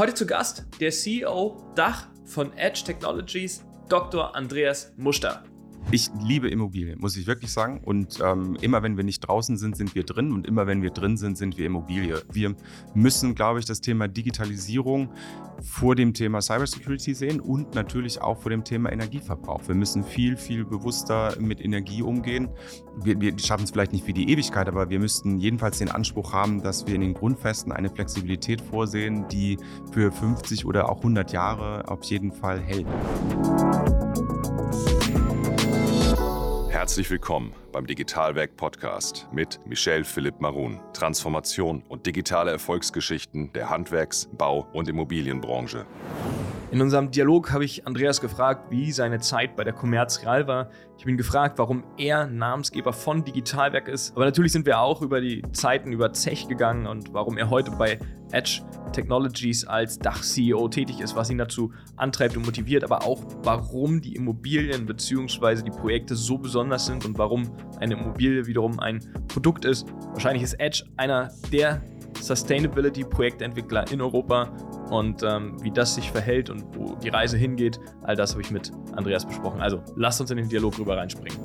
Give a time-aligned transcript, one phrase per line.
[0.00, 4.34] Heute zu Gast der CEO Dach von Edge Technologies, Dr.
[4.34, 5.44] Andreas Muster.
[5.92, 7.80] Ich liebe Immobilien, muss ich wirklich sagen.
[7.84, 10.32] Und ähm, immer wenn wir nicht draußen sind, sind wir drin.
[10.32, 12.22] Und immer wenn wir drin sind, sind wir Immobilie.
[12.32, 12.54] Wir
[12.94, 15.10] müssen, glaube ich, das Thema Digitalisierung
[15.62, 19.66] vor dem Thema Cybersecurity sehen und natürlich auch vor dem Thema Energieverbrauch.
[19.66, 22.48] Wir müssen viel, viel bewusster mit Energie umgehen.
[23.02, 26.32] Wir, wir schaffen es vielleicht nicht für die Ewigkeit, aber wir müssten jedenfalls den Anspruch
[26.32, 29.58] haben, dass wir in den Grundfesten eine Flexibilität vorsehen, die
[29.92, 32.86] für 50 oder auch 100 Jahre auf jeden Fall hält.
[36.90, 40.80] Herzlich willkommen beim Digitalwerk Podcast mit Michel Philipp Marun.
[40.92, 45.86] Transformation und digitale Erfolgsgeschichten der Handwerks-, Bau- und Immobilienbranche.
[46.72, 50.70] In unserem Dialog habe ich Andreas gefragt, wie seine Zeit bei der Commerz Real war.
[50.98, 54.16] Ich ihn gefragt, warum er Namensgeber von Digitalwerk ist.
[54.16, 57.70] Aber natürlich sind wir auch über die Zeiten über Zech gegangen und warum er heute
[57.70, 58.00] bei
[58.32, 58.62] Edge
[58.92, 64.14] Technologies als Dach-CEO tätig ist, was ihn dazu antreibt und motiviert, aber auch warum die
[64.16, 65.62] Immobilien bzw.
[65.62, 69.86] die Projekte so besonders sind und warum eine Immobilie wiederum ein Produkt ist.
[70.12, 71.82] Wahrscheinlich ist Edge einer der
[72.20, 74.50] Sustainability-Projektentwickler in Europa
[74.90, 78.50] und ähm, wie das sich verhält und wo die Reise hingeht, all das habe ich
[78.50, 79.60] mit Andreas besprochen.
[79.60, 81.38] Also lasst uns in den Dialog rüber reinspringen.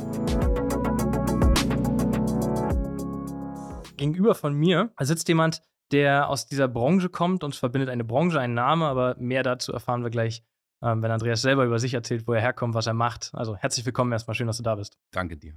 [3.97, 7.44] Gegenüber von mir sitzt jemand, der aus dieser Branche kommt.
[7.44, 10.44] Uns verbindet eine Branche, ein Name, aber mehr dazu erfahren wir gleich,
[10.81, 13.31] ähm, wenn Andreas selber über sich erzählt, wo er herkommt, was er macht.
[13.33, 14.97] Also herzlich willkommen erstmal, schön, dass du da bist.
[15.11, 15.53] Danke dir.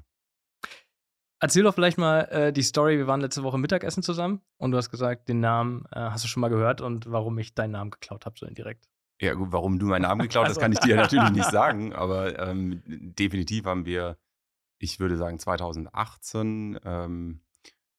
[1.41, 2.99] Erzähl doch vielleicht mal äh, die Story.
[2.99, 6.29] Wir waren letzte Woche Mittagessen zusammen und du hast gesagt, den Namen äh, hast du
[6.29, 8.89] schon mal gehört und warum ich deinen Namen geklaut habe, so indirekt.
[9.21, 10.61] Ja, gut, warum du meinen Namen geklaut hast, also.
[10.61, 14.19] kann ich dir natürlich nicht sagen, aber ähm, definitiv haben wir,
[14.79, 17.41] ich würde sagen, 2018 ähm,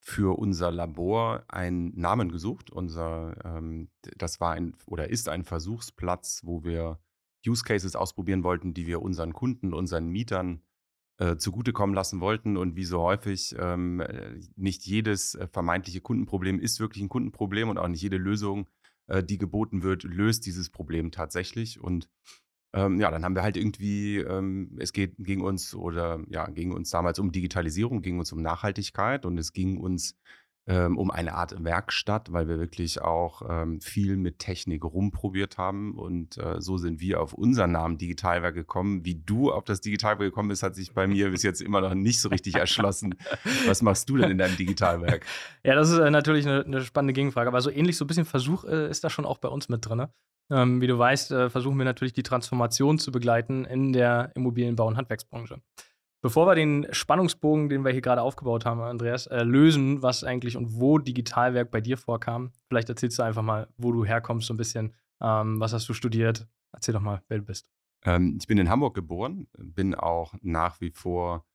[0.10, 2.72] für unser Labor einen Namen gesucht.
[2.72, 7.00] Unser, ähm, das war ein oder ist ein Versuchsplatz, wo wir
[7.48, 10.64] Use Cases ausprobieren wollten, die wir unseren Kunden, unseren Mietern
[11.20, 12.58] äh, zugutekommen lassen wollten.
[12.58, 17.70] Und wie so häufig, ähm, äh, nicht jedes äh, vermeintliche Kundenproblem ist wirklich ein Kundenproblem
[17.70, 18.68] und auch nicht jede Lösung,
[19.08, 21.80] äh, die geboten wird, löst dieses Problem tatsächlich.
[21.80, 22.10] Und
[22.74, 26.72] ähm, ja, dann haben wir halt irgendwie, ähm, es geht, ging uns oder ja, ging
[26.72, 30.16] uns damals um Digitalisierung, ging uns um Nachhaltigkeit und es ging uns
[30.74, 35.98] um eine Art Werkstatt, weil wir wirklich auch ähm, viel mit Technik rumprobiert haben.
[35.98, 39.06] Und äh, so sind wir auf unseren Namen Digitalwerk gekommen.
[39.06, 41.96] Wie du auf das Digitalwerk gekommen bist, hat sich bei mir bis jetzt immer noch
[41.96, 43.16] nicht so richtig erschlossen.
[43.66, 45.26] Was machst du denn in deinem Digitalwerk?
[45.64, 47.48] Ja, das ist äh, natürlich eine, eine, spannende Gegenfrage.
[47.48, 49.86] Aber so ähnlich, so ein bisschen Versuch äh, ist da schon auch bei uns mit
[49.86, 50.08] drin.
[50.52, 54.88] Ähm, wie du weißt, äh, versuchen wir natürlich die Transformation zu begleiten in der Immobilienbau-
[54.88, 55.62] und Handwerksbranche.
[56.22, 60.58] Bevor wir den Spannungsbogen, den wir hier gerade aufgebaut haben, Andreas, äh, lösen, was eigentlich
[60.58, 64.54] und wo Digitalwerk bei dir vorkam, vielleicht erzählst du einfach mal, wo du herkommst, so
[64.54, 64.94] ein bisschen.
[65.22, 66.48] Ähm, was hast du studiert?
[66.74, 67.70] Erzähl doch mal, wer du bist.
[68.04, 71.46] Ähm, ich bin in Hamburg geboren, bin auch nach wie vor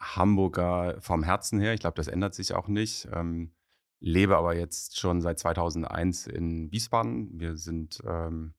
[0.00, 1.74] Hamburger vom Herzen her.
[1.74, 3.08] Ich glaube, das ändert sich auch nicht.
[3.12, 3.52] Ähm,
[4.00, 7.38] lebe aber jetzt schon seit 2001 in Wiesbaden.
[7.38, 8.54] Wir sind ähm,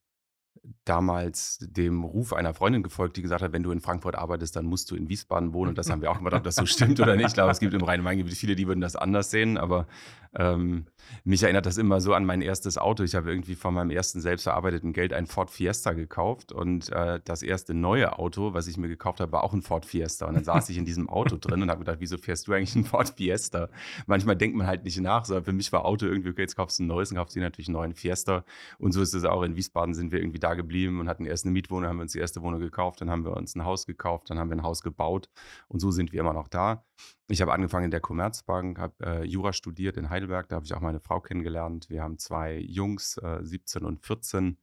[0.85, 4.65] damals dem Ruf einer Freundin gefolgt, die gesagt hat, wenn du in Frankfurt arbeitest, dann
[4.65, 5.69] musst du in Wiesbaden wohnen.
[5.69, 7.27] Und das haben wir auch gemacht, ob das so stimmt oder nicht.
[7.27, 9.57] Ich glaube, es gibt im Rhein-Main-Gebiet viele, die würden das anders sehen.
[9.57, 9.87] Aber
[10.35, 10.85] ähm,
[11.23, 13.03] mich erinnert das immer so an mein erstes Auto.
[13.03, 16.51] Ich habe irgendwie von meinem ersten selbst erarbeiteten Geld ein Ford Fiesta gekauft.
[16.51, 19.85] Und äh, das erste neue Auto, was ich mir gekauft habe, war auch ein Ford
[19.85, 20.25] Fiesta.
[20.25, 22.75] Und dann saß ich in diesem Auto drin und habe gedacht, wieso fährst du eigentlich
[22.75, 23.69] ein Ford Fiesta?
[24.05, 25.25] Manchmal denkt man halt nicht nach.
[25.25, 27.39] So, für mich war Auto irgendwie, okay, jetzt kaufst du ein neues und kaufst du
[27.39, 28.43] natürlich einen neuen Fiesta.
[28.79, 29.43] Und so ist es auch.
[29.43, 32.13] In Wiesbaden sind wir irgendwie da geblieben und hatten erst eine Mietwohnung, haben wir uns
[32.13, 34.63] die erste Wohnung gekauft, dann haben wir uns ein Haus gekauft, dann haben wir ein
[34.63, 35.29] Haus gebaut
[35.67, 36.85] und so sind wir immer noch da.
[37.27, 40.73] Ich habe angefangen in der Commerzbank, habe äh, Jura studiert in Heidelberg, da habe ich
[40.73, 41.89] auch meine Frau kennengelernt.
[41.89, 44.57] Wir haben zwei Jungs, äh, 17 und 14.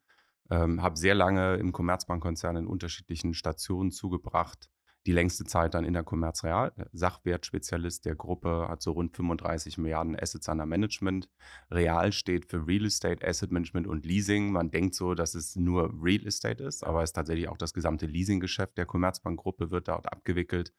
[0.50, 4.68] Ähm, habe sehr lange im Commerzbankkonzern in unterschiedlichen Stationen zugebracht
[5.06, 6.72] die längste Zeit dann in der Commerz Real.
[6.92, 11.28] Sachwertspezialist der Gruppe hat so rund 35 Milliarden Assets under Management.
[11.70, 14.52] Real steht für Real Estate, Asset Management und Leasing.
[14.52, 17.72] Man denkt so, dass es nur Real Estate ist, aber es ist tatsächlich auch das
[17.72, 20.74] gesamte Leasinggeschäft der Commerzbank-Gruppe wird dort abgewickelt.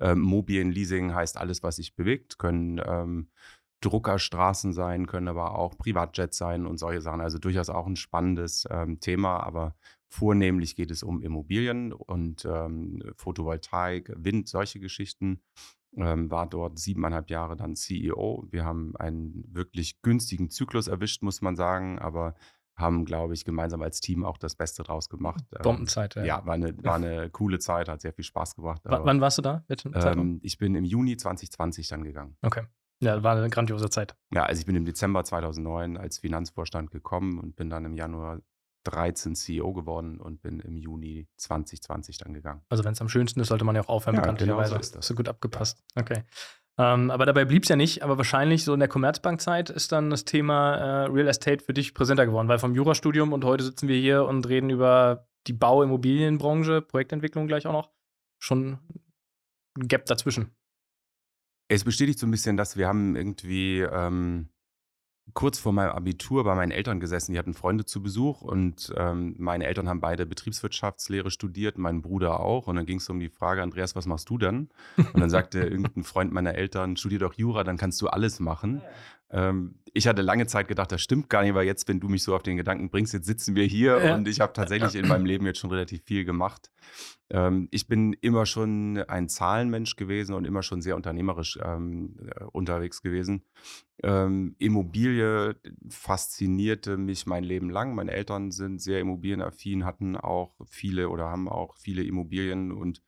[0.00, 3.30] Ähm, Mobilienleasing heißt alles, was sich bewegt, können ähm,
[3.82, 7.20] Druckerstraßen sein, können aber auch Privatjets sein und solche Sachen.
[7.20, 9.74] Also durchaus auch ein spannendes ähm, Thema, aber
[10.10, 15.42] vornehmlich geht es um Immobilien und ähm, Photovoltaik, Wind, solche Geschichten.
[15.96, 18.46] Ähm, war dort siebeneinhalb Jahre dann CEO.
[18.50, 22.34] Wir haben einen wirklich günstigen Zyklus erwischt, muss man sagen, aber
[22.76, 25.44] haben, glaube ich, gemeinsam als Team auch das Beste draus gemacht.
[25.54, 26.24] Ähm, Bombenzeit, ja.
[26.24, 28.82] Ja, war eine, war eine coole Zeit, hat sehr viel Spaß gemacht.
[28.84, 29.64] W wann warst du da?
[29.94, 32.36] Ähm, ich bin im Juni 2020 dann gegangen.
[32.42, 32.62] Okay.
[33.02, 34.14] Ja, war eine grandiose Zeit.
[34.32, 38.40] Ja, also ich bin im Dezember 2009 als Finanzvorstand gekommen und bin dann im Januar
[38.84, 42.62] 13 CEO geworden und bin im Juni 2020 dann gegangen.
[42.68, 44.70] Also wenn es am schönsten ist, sollte man ja auch aufhören, Ja, bekanntlicherweise.
[44.70, 45.00] genau so ist das.
[45.00, 45.82] Hast du gut abgepasst.
[45.96, 46.24] Okay.
[46.78, 50.08] Ähm, aber dabei blieb es ja nicht, aber wahrscheinlich so in der Commerzbank-Zeit ist dann
[50.08, 53.86] das Thema äh, Real Estate für dich präsenter geworden, weil vom Jurastudium und heute sitzen
[53.88, 57.90] wir hier und reden über die Bau-Immobilienbranche, Projektentwicklung gleich auch noch.
[58.38, 58.78] Schon
[59.76, 60.54] ein Gap dazwischen.
[61.68, 64.48] Es bestätigt so ein bisschen, dass wir haben irgendwie ähm,
[65.34, 67.32] kurz vor meinem Abitur bei meinen Eltern gesessen.
[67.32, 72.40] Die hatten Freunde zu Besuch und ähm, meine Eltern haben beide Betriebswirtschaftslehre studiert, mein Bruder
[72.40, 72.66] auch.
[72.66, 74.68] Und dann ging es um die Frage, Andreas, was machst du denn?
[74.96, 78.82] Und dann sagte irgendein Freund meiner Eltern, studier doch Jura, dann kannst du alles machen.
[79.32, 82.22] Ähm, ich hatte lange Zeit gedacht, das stimmt gar nicht, weil jetzt, wenn du mich
[82.22, 84.14] so auf den Gedanken bringst, jetzt sitzen wir hier Ja.
[84.14, 86.70] und ich habe tatsächlich in meinem Leben jetzt schon relativ viel gemacht.
[87.28, 92.44] Ähm, ich bin immer schon ein Zahlenmensch gewesen und immer schon sehr unternehmerisch ähm, äh,
[92.52, 93.44] unterwegs gewesen.
[94.02, 95.56] Immobilie
[95.90, 97.94] faszinierte mich mein Leben lang.
[97.94, 103.02] Meine Eltern sind sehr immobilienaffin, hatten auch viele oder haben auch viele Immobilien und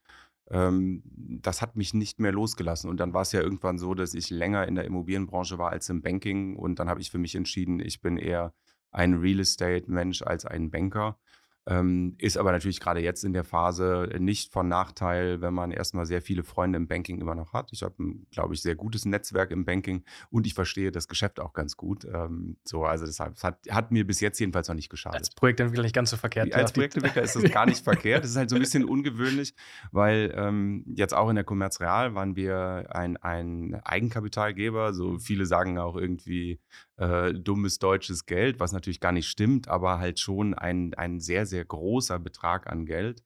[0.51, 2.91] ähm, das hat mich nicht mehr losgelassen.
[2.91, 5.89] Und dann war es ja irgendwann so, dass ich länger in der Immobilienbranche war als
[5.89, 6.57] im Banking.
[6.57, 8.53] Und dann habe ich für mich entschieden, ich bin eher
[8.91, 11.19] ein Real Estate-Mensch als ein Banker.
[11.65, 16.07] Ähm, ist aber natürlich gerade jetzt in der Phase nicht von Nachteil, wenn man erstmal
[16.07, 17.71] sehr viele Freunde im Banking immer noch hat.
[17.73, 21.39] Ich habe, ein, glaube ich, sehr gutes Netzwerk im Banking und ich verstehe das Geschäft
[21.39, 22.05] auch ganz gut.
[22.05, 25.21] Ähm, so, also deshalb, es hat, hat mir bis jetzt jedenfalls noch nicht geschadet.
[25.21, 26.53] Als Projektentwickler nicht ganz so verkehrt.
[26.53, 28.25] Als Ja, die- Projektentwickler ist das gar nicht verkehrt.
[28.25, 29.55] Das ist halt so ein bisschen ungewöhnlich,
[29.93, 34.93] weil ähm, jetzt auch in der Commerz Real waren wir ein, ein Eigenkapitalgeber.
[34.95, 36.59] So viele sagen auch irgendwie
[36.97, 41.47] äh, dummes deutsches Geld, was natürlich gar nicht stimmt, aber halt schon ein, ein sehr,
[41.47, 43.23] sehr großer Betrag an Geld.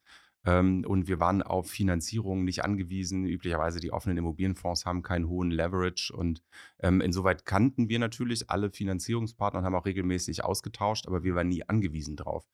[0.46, 3.26] Ähm, und wir waren auf Finanzierung nicht angewiesen.
[3.26, 6.12] Üblicherweise die offenen Immobilienfonds haben keinen hohen Leverage.
[6.16, 6.42] Und
[6.80, 11.48] ähm, insoweit kannten wir natürlich alle Finanzierungspartner und haben auch regelmäßig ausgetauscht, aber wir waren
[11.48, 12.46] nie angewiesen drauf.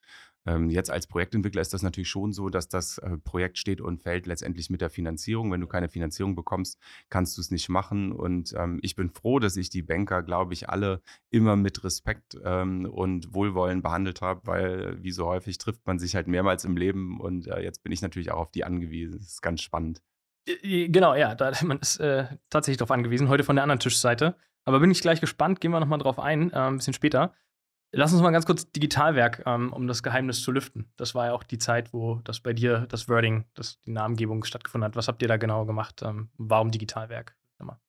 [0.46, 4.02] Ähm, jetzt als Projektentwickler ist das natürlich schon so, dass das äh, Projekt steht und
[4.02, 5.52] fällt letztendlich mit der Finanzierung.
[5.52, 6.78] Wenn du keine Finanzierung bekommst,
[7.10, 8.12] kannst du es nicht machen.
[8.12, 11.00] Und ähm, ich bin froh, dass ich die Banker, glaube ich, alle
[11.30, 16.14] immer mit Respekt ähm, und Wohlwollen behandelt habe, weil wie so häufig trifft man sich
[16.14, 19.18] halt mehrmals im Leben und äh, jetzt bin ich natürlich auch auf die angewiesen.
[19.18, 20.02] Das ist ganz spannend.
[20.62, 24.34] Genau, ja, da, man ist äh, tatsächlich darauf angewiesen, heute von der anderen Tischseite.
[24.64, 27.34] Aber bin ich gleich gespannt, gehen wir nochmal drauf ein, äh, ein bisschen später.
[27.94, 30.90] Lass uns mal ganz kurz Digitalwerk, ähm, um das Geheimnis zu lüften.
[30.96, 34.44] Das war ja auch die Zeit, wo das bei dir, das Wording, das, die Namengebung
[34.44, 34.96] stattgefunden hat.
[34.96, 36.02] Was habt ihr da genau gemacht?
[36.02, 37.36] Ähm, warum Digitalwerk?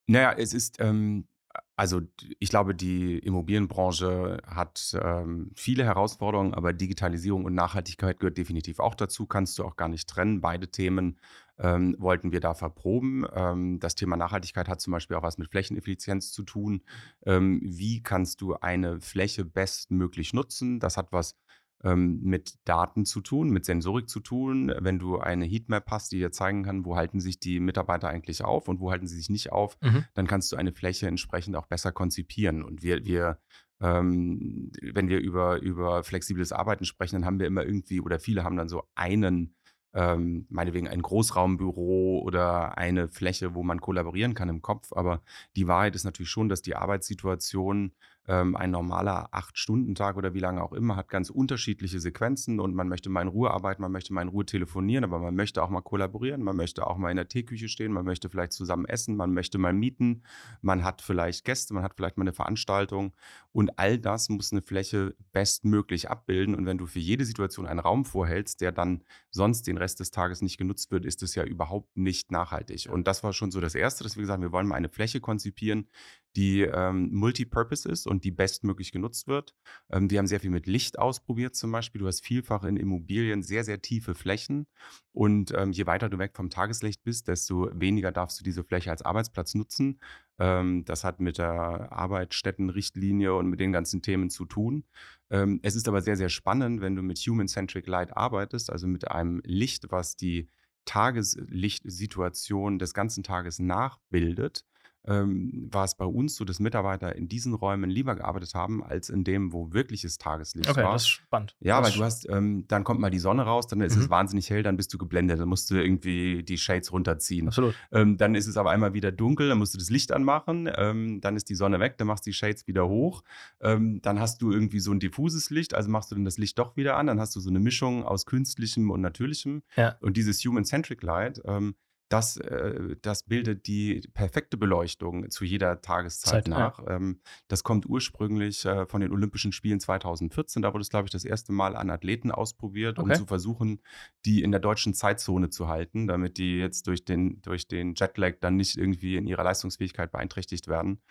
[0.07, 1.27] Naja, es ist, ähm,
[1.75, 2.01] also
[2.39, 8.95] ich glaube, die Immobilienbranche hat ähm, viele Herausforderungen, aber Digitalisierung und Nachhaltigkeit gehört definitiv auch
[8.95, 10.41] dazu, kannst du auch gar nicht trennen.
[10.41, 11.19] Beide Themen
[11.59, 13.25] ähm, wollten wir da verproben.
[13.33, 16.81] Ähm, das Thema Nachhaltigkeit hat zum Beispiel auch was mit Flächeneffizienz zu tun.
[17.25, 20.79] Ähm, wie kannst du eine Fläche bestmöglich nutzen?
[20.79, 21.35] Das hat was
[21.83, 24.73] ähm, mit Daten zu tun, mit Sensorik zu tun.
[24.79, 28.43] Wenn du eine Heatmap hast, die dir zeigen kann, wo halten sich die Mitarbeiter eigentlich
[28.43, 30.05] auf und wo halten sie sich nicht auf, Mhm.
[30.13, 32.63] dann kannst du eine Fläche entsprechend auch besser konzipieren.
[32.63, 33.39] Und wir, wir
[33.81, 38.43] ähm, wenn wir über, über flexibles Arbeiten sprechen, dann haben wir immer irgendwie, oder viele
[38.45, 39.55] haben dann so einen,
[39.93, 44.91] ähm, meinetwegen ein Großraumbüro oder eine Fläche, wo man kollaborieren kann im Kopf.
[44.93, 45.21] Aber
[45.55, 47.93] die Wahrheit ist natürlich schon, dass die Arbeitssituation
[48.25, 53.09] ein normaler Acht-Stunden-Tag oder wie lange auch immer hat ganz unterschiedliche Sequenzen und man möchte
[53.09, 55.81] mal in Ruhe arbeiten, man möchte mal in Ruhe telefonieren, aber man möchte auch mal
[55.81, 59.33] kollaborieren, man möchte auch mal in der Teeküche stehen, man möchte vielleicht zusammen essen, man
[59.33, 60.23] möchte mal mieten,
[60.61, 63.13] man hat vielleicht Gäste, man hat vielleicht mal eine Veranstaltung
[63.51, 67.79] und all das muss eine Fläche bestmöglich abbilden und wenn du für jede Situation einen
[67.79, 71.43] Raum vorhältst, der dann sonst den Rest des Tages nicht genutzt wird, ist es ja
[71.43, 72.87] überhaupt nicht nachhaltig.
[72.89, 74.89] Und das war schon so das Erste, dass wir gesagt haben, wir wollen mal eine
[74.89, 75.89] Fläche konzipieren,
[76.35, 79.53] die ähm, multipurpose ist und die bestmöglich genutzt wird.
[79.91, 81.99] Ähm, wir haben sehr viel mit Licht ausprobiert zum Beispiel.
[81.99, 84.67] Du hast vielfach in Immobilien sehr, sehr tiefe Flächen
[85.11, 88.89] und ähm, je weiter du weg vom Tageslicht bist, desto weniger darfst du diese Fläche
[88.91, 89.99] als Arbeitsplatz nutzen.
[90.39, 94.85] Ähm, das hat mit der Arbeitsstättenrichtlinie und mit den ganzen Themen zu tun.
[95.29, 99.09] Ähm, es ist aber sehr, sehr spannend, wenn du mit Human-Centric Light arbeitest, also mit
[99.09, 100.49] einem Licht, was die
[100.85, 104.65] Tageslichtsituation des ganzen Tages nachbildet,
[105.05, 109.09] ähm, war es bei uns so, dass Mitarbeiter in diesen Räumen lieber gearbeitet haben, als
[109.09, 110.93] in dem, wo wirkliches Tageslicht Okay, war.
[110.93, 111.55] das ist spannend.
[111.59, 114.05] Ja, das weil du hast, ähm, dann kommt mal die Sonne raus, dann ist es
[114.05, 114.09] Mhm.
[114.11, 117.47] wahnsinnig hell, dann bist du geblendet, dann musst du irgendwie die Shades runterziehen.
[117.47, 117.75] Absolut.
[117.91, 121.19] Ähm, dann ist es aber einmal wieder dunkel, dann musst du das Licht anmachen, ähm,
[121.21, 123.23] dann ist die Sonne weg, dann machst du die Shades wieder hoch,
[123.61, 126.57] ähm, dann hast du irgendwie so ein diffuses Licht, also machst du dann das Licht
[126.59, 129.63] doch wieder an, dann hast du so eine Mischung aus künstlichem und natürlichem.
[129.75, 129.95] Ja.
[130.01, 131.75] Und dieses Human-Centric Light, ähm,
[132.09, 136.59] das, äh, das bildet die perfekte Beleuchtung zu jeder Tageszeit Zeit, ja.
[136.59, 136.79] nach.
[136.87, 140.61] Ähm, das kommt ursprünglich äh, von den Olympischen Spielen 2014.
[140.61, 143.19] Da wurde es, glaube ich, das erste Mal an Athleten ausprobiert, um Okay.
[143.19, 143.81] zu versuchen,
[144.25, 148.35] die in der deutschen Zeitzone zu halten, damit die jetzt durch den, durch den Jetlag
[148.39, 151.01] dann nicht irgendwie in ihrer Leistungsfähigkeit beeinträchtigt werden.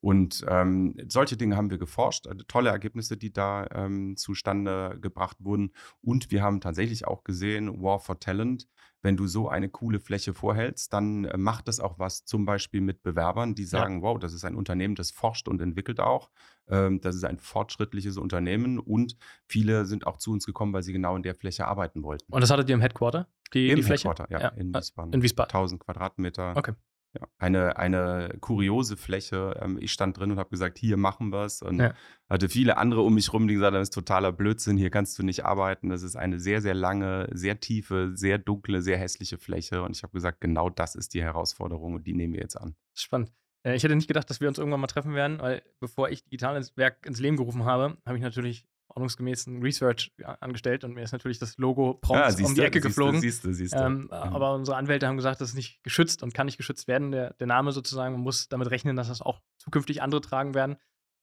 [0.00, 5.36] Und ähm, solche Dinge haben wir geforscht, also tolle Ergebnisse, die da ähm, zustande gebracht
[5.40, 5.72] wurden.
[6.00, 8.68] Und wir haben tatsächlich auch gesehen, War for Talent,
[9.02, 12.80] wenn du so eine coole Fläche vorhältst, dann äh, macht das auch was zum Beispiel
[12.80, 16.30] mit Bewerbern, die sagen, wow, das ist ein Unternehmen, das forscht und entwickelt auch.
[16.68, 19.16] Ähm, das ist ein fortschrittliches Unternehmen und
[19.46, 22.32] viele sind auch zu uns gekommen, weil sie genau in der Fläche arbeiten wollten.
[22.32, 23.26] Und das hattet ihr im Headquarter?
[23.54, 24.08] Die, Im die Fläche?
[24.08, 24.48] Headquarter, ja, Ja.
[24.50, 25.12] in Äh, Wiesbaden.
[25.12, 25.50] In Wiesbaden.
[25.50, 26.56] 1000 Quadratmeter.
[26.56, 26.72] Okay.
[27.12, 29.58] Ja, eine, eine kuriose Fläche.
[29.60, 31.60] Ähm, ich stand drin und habe gesagt, hier machen wir es.
[31.60, 31.94] Und Ja.
[32.28, 35.18] hatte viele andere um mich rum, die gesagt haben, das ist totaler Blödsinn, hier kannst
[35.18, 35.88] du nicht arbeiten.
[35.88, 39.82] Das ist eine sehr, sehr lange, sehr tiefe, sehr dunkle, sehr hässliche Fläche.
[39.82, 42.76] Und ich habe gesagt, genau das ist die Herausforderung und die nehmen wir jetzt an.
[42.94, 43.32] Spannend.
[43.64, 46.22] Äh, Ich hätte nicht gedacht, dass wir uns irgendwann mal treffen werden, weil bevor ich
[46.22, 50.94] digital ins Werk ins Leben gerufen habe, habe ich natürlich ordnungsgemäß ein Research angestellt und
[50.94, 53.20] mir ist natürlich das Logo prompt um die Ecke geflogen.
[53.20, 53.78] Siehst du, siehst du.
[53.78, 54.12] Ähm, Mhm.
[54.12, 57.34] Aber unsere Anwälte haben gesagt, das ist nicht geschützt und kann nicht geschützt werden, der,
[57.34, 58.14] der Name sozusagen.
[58.14, 60.76] Man muss damit rechnen, dass das auch zukünftig andere tragen werden.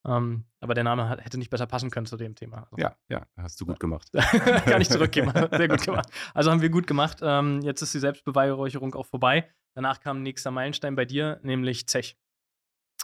[0.06, 2.64] Ähm, aber der Name hat, hätte nicht besser passen können zu dem Thema.
[2.64, 4.10] Also, Ja, ja, hast du gut gemacht.
[4.66, 5.32] Kann ich zurückgeben.
[5.52, 6.10] Sehr gut gemacht.
[6.34, 7.20] Also haben wir gut gemacht.
[7.22, 9.50] Ähm, jetzt ist die Selbstbeweihräucherung auch vorbei.
[9.76, 12.18] Danach kam nächster Meilenstein bei dir, nämlich Zech.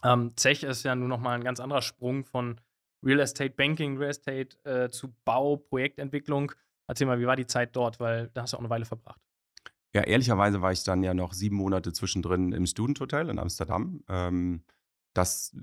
[0.03, 2.59] Ähm, Zech ist ja nun nochmal ein ganz anderer Sprung von
[3.03, 6.51] Real Estate Banking, Real Estate äh, zu Bau, Projektentwicklung.
[6.87, 7.99] Erzähl mal, wie war die Zeit dort?
[7.99, 9.21] Weil da hast du auch eine Weile verbracht.
[9.93, 14.03] Ja, ehrlicherweise war ich dann ja noch sieben Monate zwischendrin im Student Hotel in Amsterdam.
[14.09, 14.63] Ähm,
[15.13, 15.55] das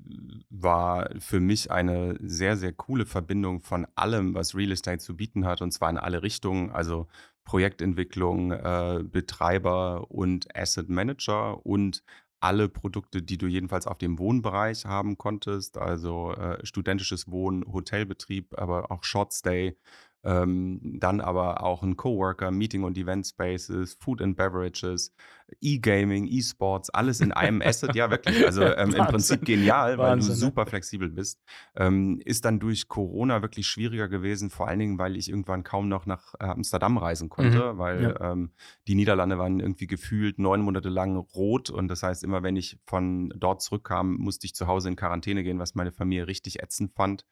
[0.49, 5.45] war für mich eine sehr, sehr coole Verbindung von allem, was Real Estate zu bieten
[5.45, 7.09] hat, und zwar in alle Richtungen, also
[7.43, 12.05] Projektentwicklung, äh, Betreiber und Asset Manager und
[12.41, 18.59] alle Produkte, die du jedenfalls auf dem Wohnbereich haben konntest, also äh, studentisches Wohnen, Hotelbetrieb,
[18.59, 19.77] aber auch Short Stay,
[20.23, 25.15] ähm, dann aber auch ein Coworker, Meeting und Event Spaces, Food and Beverages,
[25.61, 27.95] E-Gaming, E-Sports, alles in einem Asset.
[27.95, 28.41] Ja, wirklich.
[28.51, 29.07] Also ähm, im.
[29.07, 30.47] Prinzip genial, weil Wahnsinn, du ne?
[30.47, 31.41] super flexibel bist.
[31.77, 35.89] Ähm, ist dann durch Corona wirklich schwieriger gewesen, vor allen Dingen, weil ich irgendwann kaum
[35.89, 38.33] noch nach äh, Amsterdam reisen konnte, weil ja.
[38.33, 38.51] ähm,
[38.89, 41.71] die Niederlande waren irgendwie gefühlt neun Monate lang rot.
[41.71, 45.43] Und das heißt, immer wenn ich von dort zurückkam, musste ich zu Hause in Quarantäne
[45.43, 47.25] gehen, was meine Familie richtig ätzend fand.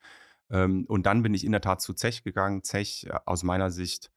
[0.51, 2.63] Ähm, und dann bin ich in der Tat zu Zech gegangen.
[2.63, 4.11] Zech äh, aus meiner Sicht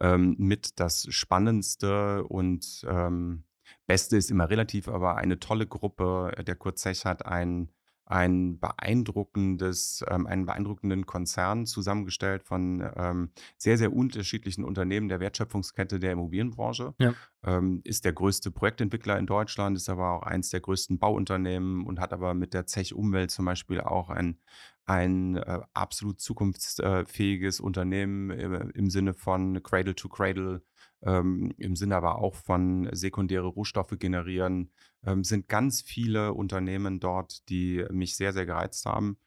[0.00, 3.44] ähm, mit das Spannendste und ähm,
[3.86, 6.32] Beste ist immer relativ, aber eine tolle Gruppe.
[6.46, 7.70] Der Kurt Zech hat ein,
[8.06, 15.98] ein beeindruckendes, ähm, einen beeindruckenden Konzern zusammengestellt von ähm, sehr, sehr unterschiedlichen Unternehmen der Wertschöpfungskette
[15.98, 16.94] der Immobilienbranche.
[16.98, 17.14] Ja.
[17.44, 22.00] Ähm, ist der größte Projektentwickler in Deutschland, ist aber auch eins der größten Bauunternehmen und
[22.00, 24.38] hat aber mit der Zech Umwelt zum Beispiel auch ein,
[24.84, 30.62] ein äh, absolut zukunftsfähiges Unternehmen im, im Sinne von Cradle to Cradle,
[31.02, 34.70] ähm, im Sinne aber auch von sekundäre Rohstoffe generieren.
[35.04, 39.18] Ähm, sind ganz viele Unternehmen dort, die mich sehr, sehr gereizt haben.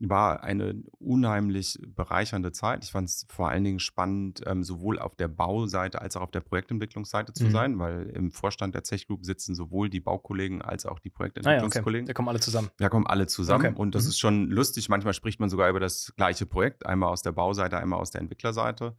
[0.00, 2.84] War eine unheimlich bereichernde Zeit.
[2.84, 6.30] Ich fand es vor allen Dingen spannend, ähm, sowohl auf der Bauseite als auch auf
[6.30, 7.50] der Projektentwicklungsseite zu Mhm.
[7.50, 11.12] sein, weil im Vorstand der Zech Group sitzen sowohl die Baukollegen als auch die Ah
[11.12, 11.16] ja, okay.
[11.16, 12.06] Projektentwicklungskollegen.
[12.06, 12.70] Da kommen alle zusammen.
[12.78, 13.78] Da kommen alle zusammen Okay.
[13.80, 14.08] und das Mhm.
[14.08, 14.88] ist schon lustig.
[14.88, 18.20] Manchmal spricht man sogar über das gleiche Projekt, einmal aus der Bauseite, einmal aus der
[18.22, 18.96] Entwicklerseite.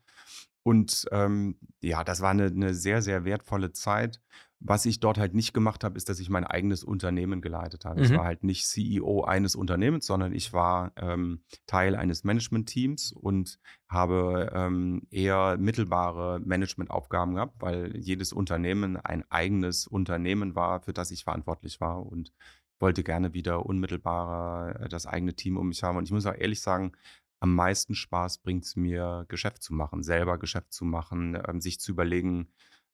[0.69, 4.21] Und ähm, ja, das war eine, eine sehr, sehr wertvolle Zeit.
[4.59, 8.03] Was ich dort halt nicht gemacht habe, ist, dass ich mein eigenes Unternehmen geleitet habe.
[8.03, 8.17] Ich Mhm.
[8.17, 13.57] war halt nicht CEO eines Unternehmens, sondern ich war ähm, Teil eines Management-Teams und
[13.87, 21.09] habe ähm, eher mittelbare Managementaufgaben gehabt, weil jedes Unternehmen ein eigenes Unternehmen war, für das
[21.09, 22.05] ich verantwortlich war.
[22.05, 22.31] Und
[22.79, 25.97] wollte gerne wieder unmittelbarer äh, das eigene Team um mich haben.
[25.97, 26.93] Und ich muss auch ehrlich sagen,
[27.39, 31.79] am meisten Spaß bringt es mir, Geschäft zu machen, selber Geschäft zu machen, ähm, sich
[31.79, 32.49] zu überlegen,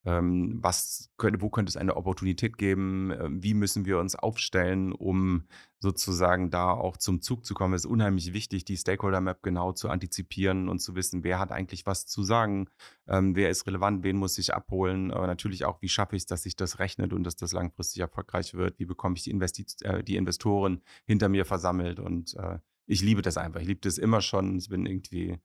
[0.05, 4.91] ähm, was könnte, wo könnte es eine Opportunität geben, ähm, wie müssen wir uns aufstellen,
[4.93, 5.45] um
[5.79, 7.73] sozusagen da auch zum Zug zu kommen.
[7.73, 11.51] Es ist unheimlich wichtig, die Stakeholder Map genau zu antizipieren und zu wissen, wer hat
[11.51, 12.69] eigentlich was zu sagen,
[13.07, 16.27] ähm, wer ist relevant, wen muss ich abholen, aber natürlich auch, wie schaffe ich es,
[16.27, 19.65] dass sich das rechnet und dass das langfristig erfolgreich wird, wie bekomme ich die, Investi
[19.81, 21.99] äh, die Investoren hinter mir versammelt?
[21.99, 23.59] Und äh, ich liebe das einfach.
[23.61, 24.57] Ich liebe das immer schon.
[24.57, 25.37] Ich bin irgendwie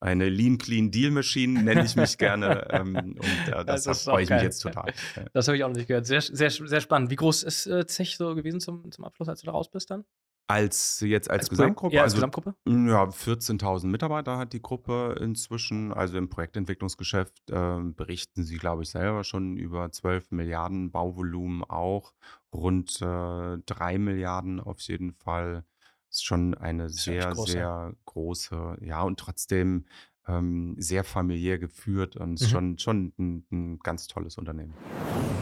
[0.00, 2.68] eine Lean Clean Deal Machine, nenne ich mich gerne.
[2.70, 4.42] ähm, und äh, Das das freue ich auch mich geil.
[4.44, 4.92] jetzt total.
[5.32, 6.06] Das habe ich auch noch nicht gehört.
[6.06, 7.10] Sehr, sehr, sehr spannend.
[7.10, 9.90] Wie groß ist äh, Zech so gewesen zum, zum Abschluss, als du da raus bist
[9.90, 10.04] dann?
[10.50, 12.54] Als jetzt als, Als Gesamtgruppe, Ja, als also Gesamtgruppe?
[12.66, 15.92] ja, 14.000 Mitarbeiter hat die Gruppe inzwischen.
[15.92, 22.14] Also im Projektentwicklungsgeschäft ähm, berichten sie, glaube ich, selber schon über 12 Milliarden Bauvolumen auch.
[22.54, 25.64] Rund äh, 3 Milliarden auf jeden Fall.
[26.10, 27.52] Ist schon eine Ist ja sehr, groß, ja.
[27.52, 29.84] sehr große, ja, und trotzdem
[30.26, 32.46] ähm, sehr familiär geführt und Mhm.
[32.46, 34.74] schon, schon ein, ein ganz tolles Unternehmen.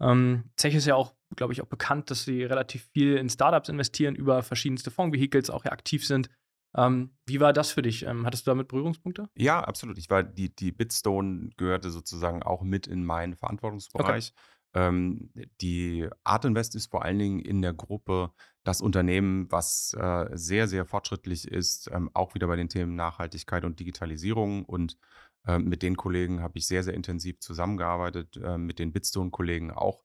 [0.00, 3.68] Ähm, Zech ist ja auch, glaube ich, auch bekannt, dass sie relativ viel in Startups
[3.68, 6.30] investieren, über verschiedenste Fondsvehicles auch aktiv sind.
[6.76, 8.04] Ähm, wie war das für dich?
[8.04, 9.28] Ähm, hattest du damit Berührungspunkte?
[9.36, 9.98] Ja, absolut.
[9.98, 14.32] Ich war, die, die Bitstone gehörte sozusagen auch mit in meinen Verantwortungsbereich.
[14.74, 15.30] Ähm,
[15.62, 18.30] die Art Invest ist vor allen Dingen in der Gruppe
[18.62, 23.64] das Unternehmen, was äh, sehr, sehr fortschrittlich ist, ähm, auch wieder bei den Themen Nachhaltigkeit
[23.64, 24.66] und Digitalisierung.
[24.66, 24.98] Und
[25.46, 30.04] ähm, mit den Kollegen habe ich sehr, sehr intensiv zusammengearbeitet, äh, mit den Bitstone-Kollegen auch.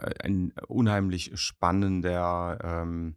[0.00, 3.16] Äh, ein unheimlich spannender, ähm,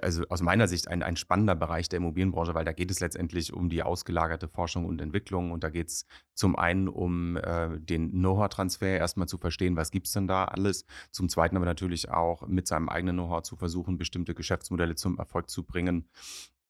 [0.00, 3.52] also aus meiner Sicht ein, ein spannender Bereich der Immobilienbranche, weil da geht es letztendlich
[3.52, 8.12] um die ausgelagerte Forschung und Entwicklung und da geht es zum einen um äh, den
[8.12, 12.46] Know-how-Transfer, erstmal zu verstehen, was gibt es denn da alles, zum zweiten aber natürlich auch
[12.46, 16.08] mit seinem eigenen Know-how zu versuchen, bestimmte Geschäftsmodelle zum Erfolg zu bringen.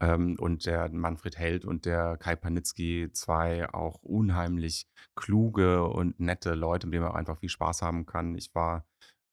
[0.01, 6.55] Ähm, und der Manfred Held und der Kai Panitzky, zwei auch unheimlich kluge und nette
[6.55, 8.35] Leute, mit denen man auch einfach viel Spaß haben kann.
[8.37, 8.85] Ich war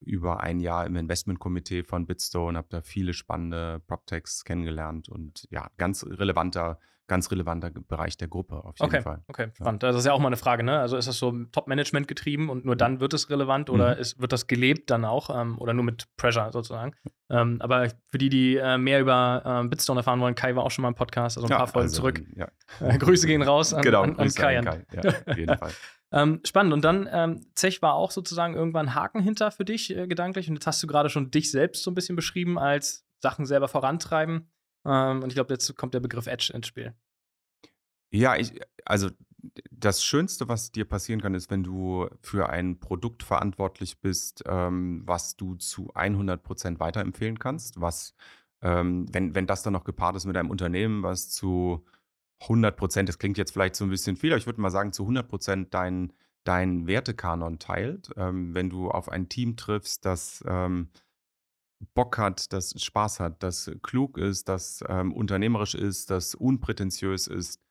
[0.02, 5.70] über ein Jahr im Investmentkomitee von Bitstone, habe da viele spannende PropTechs kennengelernt und ja,
[5.78, 9.24] ganz relevanter, ganz relevanter Bereich der Gruppe auf jeden Okay, Fall.
[9.28, 9.82] okay, spannend.
[9.84, 10.80] Das ist ja auch mal eine Frage, ne?
[10.80, 14.02] Also ist das so Top-Management getrieben und nur dann wird es relevant oder Mhm.
[14.02, 16.94] ist, wird das gelebt dann auch ähm, oder nur mit Pressure sozusagen?
[17.32, 20.72] Ähm, aber für die, die äh, mehr über ähm, Bitstone erfahren wollen, Kai war auch
[20.72, 22.22] schon mal im Podcast, also ein paar Folgen also, zurück.
[22.36, 22.48] Ja,
[22.80, 24.60] Äh, Grüße gehen raus an, genau, an, an Kai.
[24.60, 24.86] an- Kai.
[24.94, 25.72] Ja, auf jeden Fall.
[26.12, 26.74] Ähm, spannend.
[26.74, 30.50] Und dann, ähm, Zech war auch sozusagen irgendwann Haken hinter für dich äh, gedanklich.
[30.50, 33.68] Und jetzt hast du gerade schon dich selbst so ein bisschen beschrieben als Sachen selber
[33.68, 34.50] vorantreiben.
[34.86, 36.94] Ähm, und ich glaube, jetzt kommt der Begriff Edge ins Spiel.
[38.12, 39.10] Ja, ich, also
[39.72, 45.04] das Schönste, was dir passieren kann, ist, wenn du für ein Produkt verantwortlich bist, ähm,
[45.06, 48.14] was du zu 100% weiterempfehlen kannst, was,
[48.62, 51.86] ähm, wenn, wenn das dann noch gepaart ist mit einem Unternehmen, was zu
[52.42, 55.04] 100%, das klingt jetzt vielleicht so ein bisschen viel, aber ich würde mal sagen, zu
[55.08, 60.90] 100% dein, dein Wertekanon teilt, ähm, wenn du auf ein Team triffst, das ähm,
[61.94, 67.62] Bock hat, das Spaß hat, das klug ist, das ähm, unternehmerisch ist, das unprätentiös ist,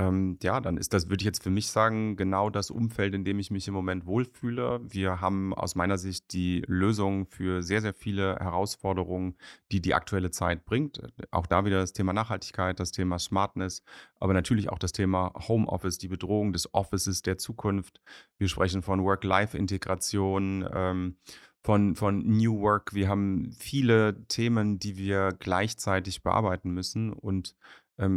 [0.00, 3.24] ähm, ja, dann ist das, würde ich jetzt für mich sagen, genau das Umfeld, in
[3.24, 4.80] dem ich mich im Moment wohlfühle.
[4.82, 9.36] Wir haben aus meiner Sicht die Lösung für sehr, sehr viele Herausforderungen,
[9.72, 11.02] die die aktuelle Zeit bringt.
[11.30, 13.82] Auch da wieder das Thema Nachhaltigkeit, das Thema Smartness,
[14.18, 18.00] aber natürlich auch das Thema Homeoffice, die Bedrohung des Offices der Zukunft.
[18.38, 20.66] Wir sprechen von Work-Life-Integration.
[20.72, 21.16] Ähm,
[21.62, 22.94] von, von New Work.
[22.94, 27.12] Wir haben viele Themen, die wir gleichzeitig bearbeiten müssen.
[27.12, 27.54] Und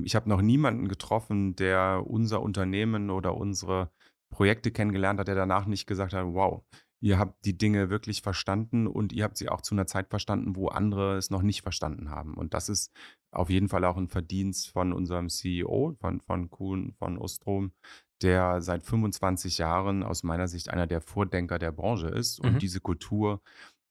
[0.03, 3.91] ich habe noch niemanden getroffen, der unser Unternehmen oder unsere
[4.29, 6.63] Projekte kennengelernt hat, der danach nicht gesagt hat, wow,
[7.01, 10.55] ihr habt die Dinge wirklich verstanden und ihr habt sie auch zu einer Zeit verstanden,
[10.55, 12.33] wo andere es noch nicht verstanden haben.
[12.35, 12.91] Und das ist
[13.31, 17.73] auf jeden Fall auch ein Verdienst von unserem CEO, von, von Kuhn, von Ostrom,
[18.21, 22.39] der seit 25 Jahren aus meiner Sicht einer der Vordenker der Branche ist.
[22.39, 22.59] Und Mhm.
[22.59, 23.41] diese Kultur,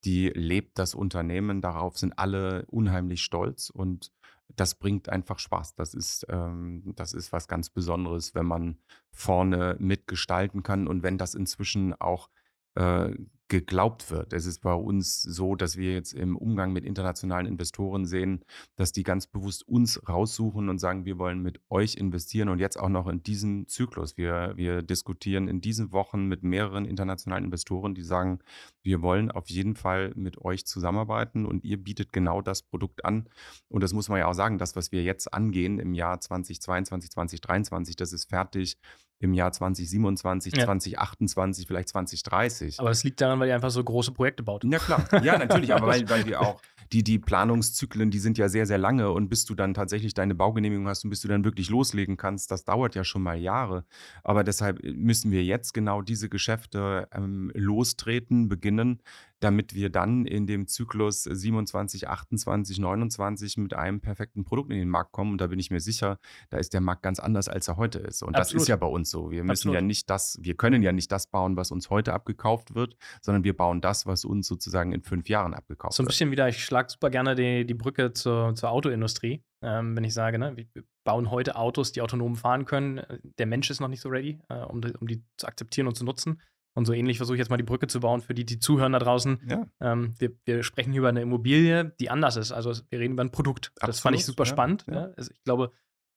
[0.05, 1.61] die lebt das Unternehmen.
[1.61, 3.68] Darauf sind alle unheimlich stolz.
[3.68, 4.11] Und
[4.56, 5.74] das bringt einfach Spaß.
[5.74, 8.78] Das ist, ähm, das ist was ganz Besonderes, wenn man
[9.10, 12.28] vorne mitgestalten kann und wenn das inzwischen auch
[12.74, 13.10] äh,
[13.52, 14.32] geglaubt wird.
[14.32, 18.92] Es ist bei uns so, dass wir jetzt im Umgang mit internationalen Investoren sehen, dass
[18.92, 22.88] die ganz bewusst uns raussuchen und sagen, wir wollen mit euch investieren und jetzt auch
[22.88, 24.16] noch in diesem Zyklus.
[24.16, 28.38] Wir, wir diskutieren in diesen Wochen mit mehreren internationalen Investoren, die sagen,
[28.82, 33.28] wir wollen auf jeden Fall mit euch zusammenarbeiten und ihr bietet genau das Produkt an.
[33.68, 37.10] Und das muss man ja auch sagen, das, was wir jetzt angehen im Jahr 2022,
[37.10, 38.78] 2023, das ist fertig
[39.22, 40.64] im Jahr 2027, ja.
[40.64, 42.80] 2028, vielleicht 2030.
[42.80, 44.64] Aber es liegt daran, weil ihr einfach so große Projekte baut.
[44.64, 45.06] Ja, klar.
[45.22, 46.61] Ja, natürlich, aber weil, weil wir auch
[46.92, 50.35] die, die Planungszyklen, die sind ja sehr, sehr lange und bis du dann tatsächlich deine
[50.35, 53.85] Baugenehmigung hast und bis du dann wirklich loslegen kannst, das dauert ja schon mal Jahre.
[54.24, 59.00] Aber deshalb müssen wir jetzt genau diese Geschäfte ähm, lostreten, beginnen,
[59.42, 64.88] damit wir dann in dem Zyklus 27, 28, 29 mit einem perfekten Produkt in den
[64.88, 65.33] Markt kommen.
[65.33, 66.18] Und da bin ich mir sicher,
[66.50, 68.22] da ist der Markt ganz anders, als er heute ist.
[68.22, 68.55] Und Absolut.
[68.55, 69.31] das ist ja bei uns so.
[69.31, 69.74] Wir müssen Absolut.
[69.74, 73.42] ja nicht das, wir können ja nicht das bauen, was uns heute abgekauft wird, sondern
[73.42, 75.96] wir bauen das, was uns sozusagen in fünf Jahren abgekauft wird.
[75.96, 79.42] So ein bisschen wieder, ich schlage super gerne die, die Brücke zur, zur Autoindustrie.
[79.64, 80.66] Ähm, wenn ich sage, ne, wir
[81.05, 83.00] bauen heute Autos, die autonom fahren können.
[83.38, 86.05] Der Mensch ist noch nicht so ready, äh, um, um die zu akzeptieren und zu
[86.05, 86.40] nutzen.
[86.74, 88.92] Und so ähnlich versuche ich jetzt mal die Brücke zu bauen für die, die zuhören
[88.92, 89.40] da draußen.
[89.46, 89.66] Ja.
[89.80, 92.52] Ähm, wir, wir, sprechen hier über eine Immobilie, die anders ist.
[92.52, 93.72] Also wir reden über ein Produkt.
[93.76, 94.87] Absolut, das fand ich super ja, spannend.
[94.90, 95.11] Ja.
[95.16, 95.72] Also ich glaube,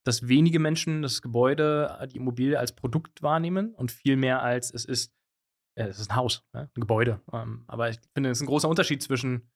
[0.06, 4.86] dass wenige Menschen das Gebäude, die Immobilie als Produkt wahrnehmen und viel mehr als es
[4.86, 5.14] ist,
[5.76, 7.22] äh, es ist ein Haus, ein Gebäude.
[7.34, 9.50] Ähm, aber ich finde, es ist ein großer Unterschied zwischen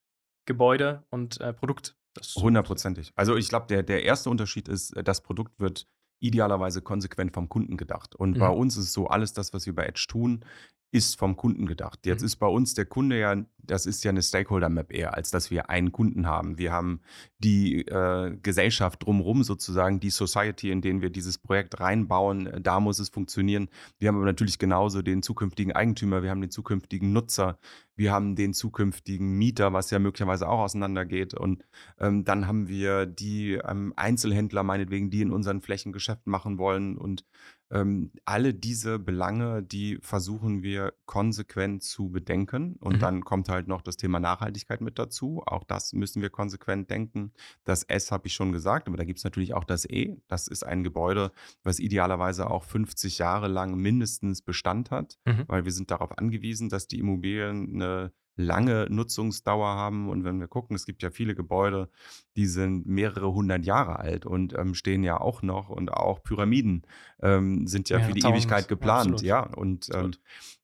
[0.46, 1.96] Gebäude und äh, Produkt.
[2.36, 3.14] Hundertprozentig.
[3.16, 5.88] Also ich glaube, der, der erste Unterschied ist, äh, das Produkt wird
[6.20, 8.16] idealerweise konsequent vom Kunden gedacht.
[8.16, 8.40] Und mhm.
[8.40, 10.44] bei uns ist so, alles das, was wir bei Edge tun,
[10.92, 12.06] ist vom Kunden gedacht.
[12.06, 12.26] Jetzt mhm.
[12.26, 15.70] ist bei uns der Kunde ja, das ist ja eine Stakeholder-Map eher, als dass wir
[15.70, 16.58] einen Kunden haben.
[16.58, 17.02] Wir haben
[17.38, 22.60] die äh, Gesellschaft drumherum sozusagen, die Society, in denen wir dieses Projekt reinbauen.
[22.64, 23.70] Da muss es funktionieren.
[24.00, 27.60] Wir haben aber natürlich genauso den zukünftigen Eigentümer, wir haben den zukünftigen Nutzer,
[27.96, 31.36] wir haben den zukünftigen Mieter, was ja möglicherweise auch auseinandergeht.
[31.36, 31.66] Und
[32.00, 36.98] ähm, dann haben wir die ähm, Einzelhändler meinetwegen, die in unseren Flächen Geschäft machen wollen
[36.98, 37.26] und
[37.72, 42.76] ähm, alle diese Belange, die versuchen wir konsequent zu bedenken.
[42.80, 43.00] Und mhm.
[43.00, 45.44] dann kommt halt noch das Thema Nachhaltigkeit mit dazu.
[45.46, 47.32] Auch das müssen wir konsequent denken.
[47.64, 50.18] Das S habe ich schon gesagt, aber da gibt es natürlich auch das E.
[50.28, 51.32] Das ist ein Gebäude,
[51.64, 55.44] was idealerweise auch 50 Jahre lang mindestens Bestand hat, mhm.
[55.48, 60.10] weil wir sind darauf angewiesen, dass die Immobilien eine lange Nutzungsdauer haben.
[60.10, 61.90] Und wenn wir gucken, es gibt ja viele Gebäude,
[62.36, 65.70] die sind mehrere hundert Jahre alt und ähm, stehen ja auch noch.
[65.70, 66.84] Und auch Pyramiden
[67.22, 69.22] ähm, sind ja, ja, für die Ewigkeit geplant.
[69.22, 69.54] Ja, ja.
[69.56, 70.12] und ähm,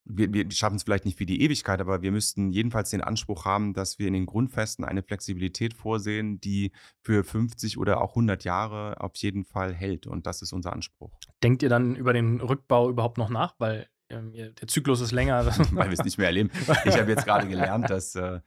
[0.06, 3.46] wir, wir schaffen es vielleicht nicht für die Ewigkeit, aber wir müssten jedenfalls den Anspruch
[3.46, 8.44] haben, dass wir in den Grundfesten eine Flexibilität vorsehen, die für 50 oder auch 100
[8.44, 10.08] Jahre auf jeden Fall hält.
[10.08, 11.12] Und das ist unser Anspruch.
[11.44, 13.56] Denkt ihr dann über den Rückbau überhaupt noch nach?
[13.58, 13.88] Weil
[14.22, 15.46] der Zyklus ist länger.
[15.72, 16.50] Weil wir es nicht mehr erleben.
[16.86, 18.40] Ich habe jetzt gerade gelernt, dass äh,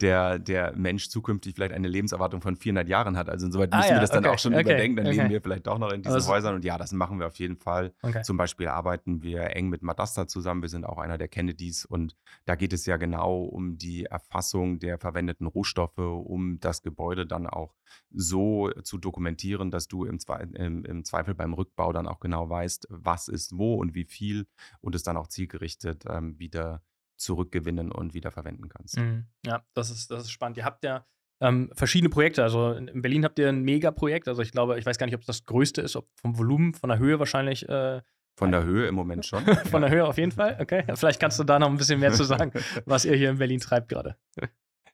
[0.00, 3.28] der, der Mensch zukünftig vielleicht eine Lebenserwartung von 400 Jahren hat.
[3.28, 4.96] Also insoweit ah müssen ja, wir das dann okay, auch schon okay, überdenken.
[4.96, 5.16] Dann okay.
[5.16, 6.56] leben wir vielleicht auch noch in diesen also, Häusern.
[6.56, 7.94] Und ja, das machen wir auf jeden Fall.
[8.22, 10.62] Zum Beispiel arbeiten wir eng mit Madasta zusammen.
[10.62, 11.84] Wir sind auch einer der Kennedys.
[11.84, 17.26] Und da geht es ja genau um die Erfassung der verwendeten Rohstoffe, um das Gebäude
[17.26, 17.74] dann auch
[18.10, 22.48] so zu dokumentieren, dass du im, Zwe im, im Zweifel beim Rückbau dann auch genau
[22.48, 24.46] weißt, was ist wo und wie viel
[24.80, 26.82] und es dann auch zielgerichtet ähm, wieder
[27.16, 28.98] zurückgewinnen und wieder verwenden kannst.
[28.98, 29.26] Mhm.
[29.46, 30.56] Ja, das ist, das ist spannend.
[30.56, 31.06] Ihr habt ja
[31.40, 32.42] ähm, verschiedene Projekte.
[32.42, 34.28] Also in Berlin habt ihr ein Megaprojekt.
[34.28, 36.74] Also ich glaube, ich weiß gar nicht, ob es das größte ist, ob vom Volumen,
[36.74, 37.68] von der Höhe wahrscheinlich.
[37.68, 38.00] Äh,
[38.38, 39.44] von der Höhe im Moment schon.
[39.44, 40.56] von der Höhe auf jeden Fall.
[40.60, 40.84] Okay.
[40.94, 42.52] Vielleicht kannst du da noch ein bisschen mehr zu sagen,
[42.86, 44.16] was ihr hier in Berlin treibt gerade.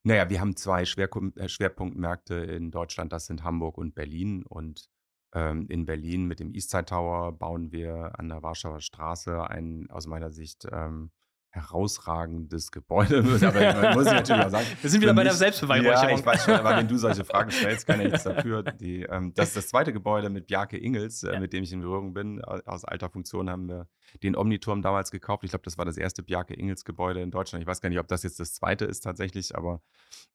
[0.05, 3.13] Naja, wir haben zwei äh, Schwerpunktmärkte in Deutschland.
[3.13, 4.45] Das sind Hamburg und Berlin.
[4.45, 4.89] Und
[5.35, 10.31] in Berlin mit dem Eastside Tower bauen wir an der Warschauer Straße ein aus meiner
[10.31, 11.11] Sicht ähm,
[11.51, 13.19] herausragendes Gebäude.
[13.43, 14.67] Aber muss ich natürlich auch sagen.
[14.83, 16.11] Wir sind wieder bei der Selbstbeweihräucherung.
[16.11, 18.63] Ja, ich weiß schon, aber wenn du solche Fragen stellst, kann ich nichts dafür.
[18.63, 21.41] Die, ähm, das ist das zweite Gebäude mit Bjarke Ingels, äh, ja.
[21.41, 22.43] mit dem ich in Berührung bin.
[22.45, 23.89] Aus alter Funktion haben wir
[24.23, 25.45] den Omniturm damals gekauft.
[25.45, 27.63] Ich glaube, das war das erste Bjarke Ingels Gebäude in Deutschland.
[27.63, 29.83] Ich weiß gar nicht, ob das jetzt das zweite ist tatsächlich, aber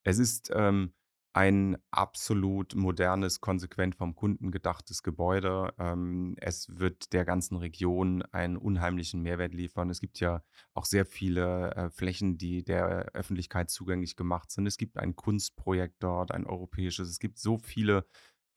[0.04, 0.94] es ist ähm,
[1.34, 5.74] ein absolut modernes, konsequent vom Kunden gedachtes Gebäude.
[5.80, 9.90] Ähm, es wird der ganzen Region einen unheimlichen Mehrwert liefern.
[9.90, 10.44] Es gibt ja
[10.76, 14.68] auch sehr viele äh, Flächen, die der Öffentlichkeit zugänglich gemacht sind.
[14.68, 17.10] Es gibt ein Kunstprojekt dort, ein europäisches.
[17.10, 18.06] Es gibt so viele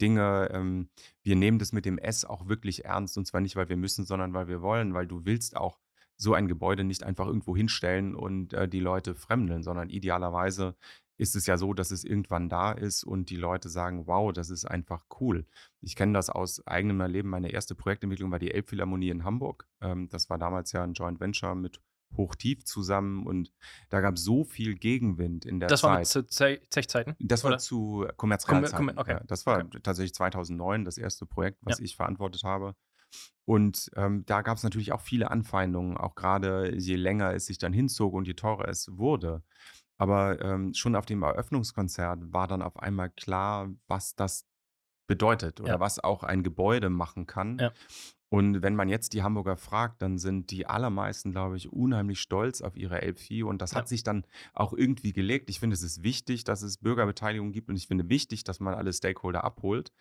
[0.01, 0.51] Dinge.
[0.53, 0.91] Ähm,
[1.23, 3.17] wir nehmen das mit dem S auch wirklich ernst.
[3.17, 5.79] Und zwar nicht, weil wir müssen, sondern weil wir wollen, weil du willst auch
[6.19, 10.77] so ein Gebäude nicht einfach irgendwo hinstellen und äh, die Leute fremdeln, sondern idealerweise
[11.18, 14.50] ist es ja so, dass es irgendwann da ist und die Leute sagen, wow, das
[14.50, 15.46] ist einfach cool.
[15.81, 17.29] Ich kenne das aus eigenem Erleben.
[17.31, 19.66] Meine erste Projektentwicklung war die Elbphilharmonie in Hamburg.
[19.81, 21.81] Ähm, das war damals ja ein Joint Venture mit
[22.16, 23.52] Hochtief zusammen und
[23.90, 26.02] da gab es so viel Gegenwind in der das Zeit.
[26.02, 27.16] Das war zu Ze Zechzeiten?
[27.18, 27.59] Das war oder?
[27.59, 28.87] zu Kommerzrealzeiten.
[28.87, 29.12] Kommer- okay.
[29.14, 29.81] Ja, das war Okay.
[29.83, 31.85] tatsächlich 2009 das erste Projekt, was Ja.
[31.85, 32.74] ich verantwortet habe.
[33.44, 37.59] Und ähm, da gab es natürlich auch viele Anfeindungen, auch gerade je länger es sich
[37.59, 39.42] dann hinzog und je teurer es wurde.
[39.99, 44.47] Aber ähm, schon auf dem Eröffnungskonzert war dann auf einmal klar, was das
[45.07, 45.81] bedeutet oder Ja.
[45.81, 47.59] was auch ein Gebäude machen kann.
[47.59, 47.73] Ja.
[48.29, 52.61] Und wenn man jetzt die Hamburger fragt, dann sind die allermeisten, glaube ich, unheimlich stolz
[52.61, 53.43] auf ihre Elbphie.
[53.45, 53.79] Und das Ja.
[53.79, 55.49] hat sich dann auch irgendwie gelegt.
[55.49, 58.75] Ich finde, es ist wichtig, dass es Bürgerbeteiligung gibt und ich finde wichtig, dass man
[58.75, 59.93] alle Stakeholder abholt.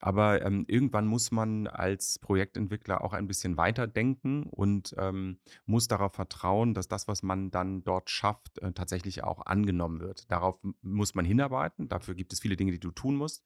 [0.00, 6.14] Aber ähm, irgendwann muss man als Projektentwickler auch ein bisschen weiterdenken und ähm, muss darauf
[6.14, 10.30] vertrauen, dass das, was man dann dort schafft, äh, tatsächlich auch angenommen wird.
[10.30, 11.88] Darauf muss man hinarbeiten.
[11.88, 13.44] Dafür gibt es viele Dinge, die du tun musst.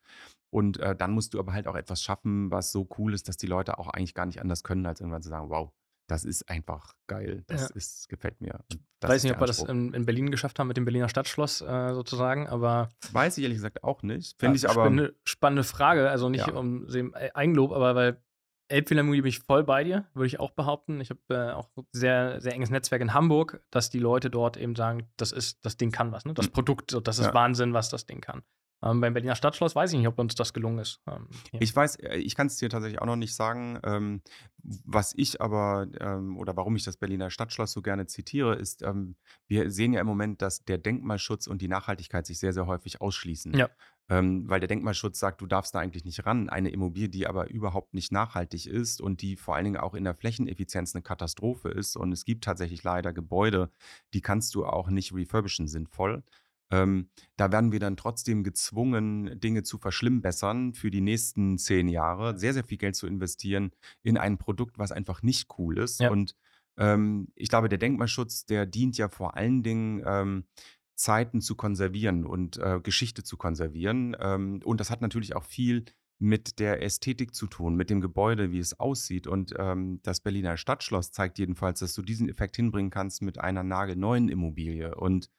[0.51, 3.37] Und äh, dann musst du aber halt auch etwas schaffen, was so cool ist, dass
[3.37, 5.71] die Leute auch eigentlich gar nicht anders können, als irgendwann zu sagen, wow,
[6.09, 7.45] das ist einfach geil.
[7.47, 7.77] Das Ja.
[7.77, 8.59] ist, gefällt mir.
[8.73, 11.61] Ich weiß nicht, ob wir das in, in Berlin geschafft haben mit dem Berliner Stadtschloss
[11.61, 14.39] äh, sozusagen, aber Weiß ich ehrlich gesagt auch nicht.
[14.41, 14.83] Finde ich Ja, aber.
[14.83, 16.55] Spannende, spannende Frage, also nicht Ja.
[16.55, 18.23] um dem Eigenlob, aber weil
[18.69, 21.01] Elbphilharmonie bin ich voll bei dir, würde ich auch behaupten.
[21.01, 24.77] Ich habe äh, auch sehr, sehr enges Netzwerk in Hamburg, dass die Leute dort eben
[24.77, 26.35] sagen, das ist, das Ding kann was, ne?
[26.35, 26.53] Das Mhm.
[26.53, 27.35] Produkt, das ist.
[27.35, 28.43] Wahnsinn, was das Ding kann.
[28.83, 31.01] Ähm, beim Berliner Stadtschloss weiß ich nicht, ob uns das gelungen ist.
[31.07, 31.29] Ähm.
[31.53, 33.79] Ich weiß, äh, ich kann es dir tatsächlich auch noch nicht sagen.
[33.85, 34.23] Ähm,
[34.63, 39.17] was ich aber ähm, oder warum ich das Berliner Stadtschloss so gerne zitiere, ist, ähm,
[39.47, 43.01] wir sehen ja im Moment, dass der Denkmalschutz und die Nachhaltigkeit sich sehr, sehr häufig
[43.01, 43.55] ausschließen.
[43.55, 43.69] Ja.
[44.09, 46.49] Ähm, weil der Denkmalschutz sagt, du darfst da eigentlich nicht ran.
[46.49, 50.03] Eine Immobilie, die aber überhaupt nicht nachhaltig ist und die vor allen Dingen auch in
[50.03, 51.97] der Flächeneffizienz eine Katastrophe ist.
[51.97, 53.71] Und es gibt tatsächlich leider Gebäude,
[54.13, 56.25] die kannst du auch nicht refurbischen sinnvoll.
[56.71, 62.39] Ähm, da werden wir dann trotzdem gezwungen, Dinge zu verschlimmbessern für die nächsten zehn Jahre,
[62.39, 66.01] sehr, sehr viel Geld zu investieren in ein Produkt, was einfach nicht cool ist.
[66.01, 66.11] Ja.
[66.11, 66.37] Und
[66.79, 70.45] ähm, ich glaube, der Denkmalschutz, der dient ja vor allen Dingen ähm,
[70.95, 74.17] Zeiten zu konservieren und äh, Geschichte zu konservieren.
[74.21, 75.85] Ähm, und das hat natürlich auch viel
[76.23, 79.27] mit der Ästhetik zu tun, mit dem Gebäude, wie es aussieht.
[79.27, 83.63] Und ähm, das Berliner Stadtschloss zeigt jedenfalls, dass du diesen Effekt hinbringen kannst mit einer
[83.63, 84.95] nagelneuen Immobilie.
[84.95, 85.31] Und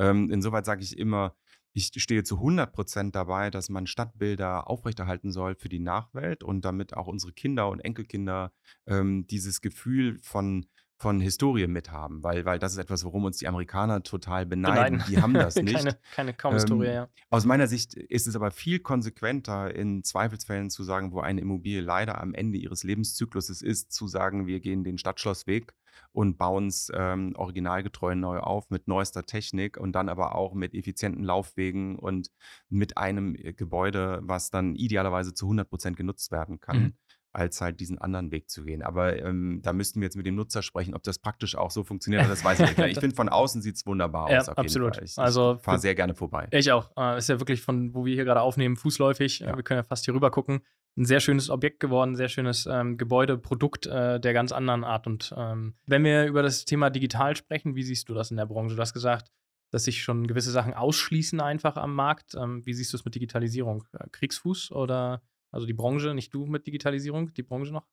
[0.00, 1.36] ähm, insoweit sage ich immer,
[1.72, 6.64] ich stehe zu 100 Prozent dabei, dass man Stadtbilder aufrechterhalten soll für die Nachwelt und
[6.64, 8.52] damit auch unsere Kinder und Enkelkinder
[8.86, 13.46] ähm, dieses Gefühl von, von Historie mithaben, weil, weil das ist etwas, worum uns die
[13.46, 14.98] Amerikaner total beneiden.
[14.98, 15.04] Beneiden.
[15.08, 15.76] Die haben das nicht.
[15.76, 17.08] keine, keine kaum Ähm, Historie, ja.
[17.28, 21.82] Aus meiner Sicht ist es aber viel konsequenter, in Zweifelsfällen zu sagen, wo eine Immobilie
[21.82, 25.72] leider am Ende ihres Lebenszykluses ist, zu sagen, wir gehen den Stadtschlossweg
[26.12, 30.74] und bauen es ähm, originalgetreu neu auf mit neuester Technik und dann aber auch mit
[30.74, 32.30] effizienten Laufwegen und
[32.68, 36.78] mit einem äh, Gebäude, was dann idealerweise zu 100 Prozent genutzt werden kann.
[36.78, 36.92] Mhm.
[37.32, 38.82] Als halt diesen anderen Weg zu gehen.
[38.82, 41.84] Aber ähm, da müssten wir jetzt mit dem Nutzer sprechen, ob das praktisch auch so
[41.84, 42.88] funktioniert, das weiß ich nicht.
[42.88, 44.48] Ich finde, von außen sieht es wunderbar Ja, aus.
[44.48, 44.96] Absolut.
[44.96, 45.04] Fall.
[45.04, 46.48] Ich, Also ich fahre sehr gerne vorbei.
[46.50, 46.90] Ich auch.
[46.96, 49.40] Äh, ist ja wirklich von, wo wir hier gerade aufnehmen, fußläufig.
[49.40, 49.56] Ja.
[49.56, 50.60] Wir können ja fast hier rüber gucken.
[50.96, 55.06] Ein sehr schönes Objekt geworden, sehr schönes ähm, Gebäude, Produkt äh, der ganz anderen Art.
[55.06, 58.46] Und ähm, wenn wir über das Thema digital sprechen, wie siehst du das in der
[58.46, 58.74] Branche?
[58.74, 59.30] Du hast gesagt,
[59.70, 62.34] dass sich schon gewisse Sachen ausschließen einfach am Markt.
[62.34, 63.84] Ähm, wie siehst du es mit Digitalisierung?
[63.92, 67.86] Äh, Kriegsfuß oder also die Branche, nicht du mit Digitalisierung, die Branche noch?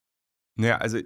[0.60, 0.98] Naja, also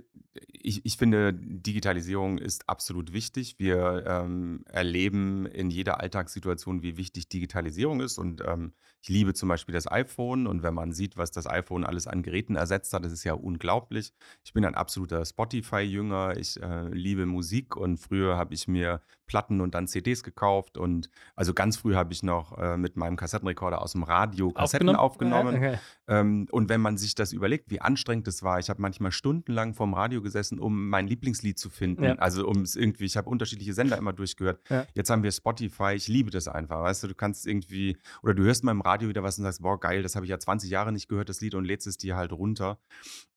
[0.48, 3.60] ich, ich finde, Digitalisierung ist absolut wichtig.
[3.60, 8.18] Wir ähm, erleben in jeder Alltagssituation, wie wichtig Digitalisierung ist.
[8.18, 10.46] Und ähm, ich liebe zum Beispiel das iPhone.
[10.46, 13.34] Und wenn man sieht, was das iPhone alles an Geräten ersetzt hat, das ist ja
[13.34, 14.14] unglaublich.
[14.44, 16.38] Ich bin ein absoluter Spotify-Jünger.
[16.38, 17.76] Ich äh, liebe Musik.
[17.76, 20.78] Und früher habe ich mir Platten und dann CDs gekauft.
[20.78, 24.96] Und also ganz früh habe ich noch äh, mit meinem Kassettenrekorder aus dem Radio Kassetten
[24.96, 25.62] aufgenommen.
[25.62, 25.80] Ja, okay.
[26.08, 29.74] Ähm, und wenn man sich das überlegt, wie anstrengend es war, ich habe manchmal stundenlang
[29.74, 32.04] vorm Radio gesessen, um mein Lieblingslied zu finden.
[32.04, 32.16] Ja.
[32.16, 34.62] Also um es irgendwie, ich habe unterschiedliche Sender immer durchgehört.
[34.70, 34.86] Ja.
[34.94, 36.82] Jetzt haben wir Spotify, ich liebe das einfach.
[36.84, 39.62] Weißt du, du kannst irgendwie, oder du hörst mal im Radio wieder was und sagst,
[39.62, 41.98] boah, geil, das habe ich ja 20 Jahre nicht gehört, das Lied, und lädst es
[41.98, 42.80] dir halt runter.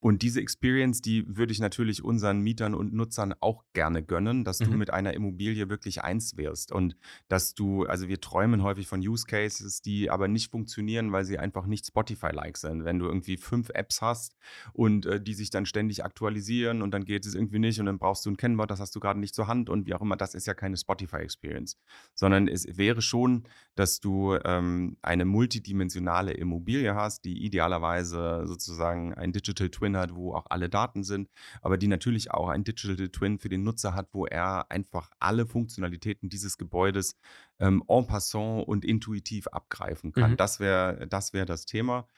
[0.01, 4.59] Und diese Experience, die würde ich natürlich unseren Mietern und Nutzern auch gerne gönnen, dass
[4.59, 4.79] du Mhm.
[4.79, 6.73] mit einer Immobilie wirklich eins wirst.
[6.73, 6.97] Und
[7.29, 11.39] dass du, also wir träumen häufig von Use Cases, die aber nicht funktionieren, weil sie
[11.39, 12.85] einfach nicht Spotify-like sind.
[12.85, 14.37] Wenn du irgendwie fünf Apps hast
[14.75, 17.99] und äh, die sich dann ständig aktualisieren und dann geht es irgendwie nicht und dann
[17.99, 20.17] brauchst du ein Kennwort, das hast du gerade nicht zur Hand und wie auch immer,
[20.17, 21.79] das ist ja keine Spotify-Experience.
[22.15, 29.31] Sondern es wäre schon, dass du ähm, eine multidimensionale Immobilie hast, die idealerweise sozusagen ein
[29.31, 31.29] Digital Twin hat, wo auch alle Daten sind,
[31.61, 35.47] aber die natürlich auch ein Digital Twin für den Nutzer hat, wo er einfach alle
[35.47, 37.19] Funktionalitäten dieses Gebäudes
[37.61, 40.33] ähm, en passant und intuitiv abgreifen kann.
[40.33, 40.37] Mhm.
[40.39, 42.09] Das wäre das, wär das Thema.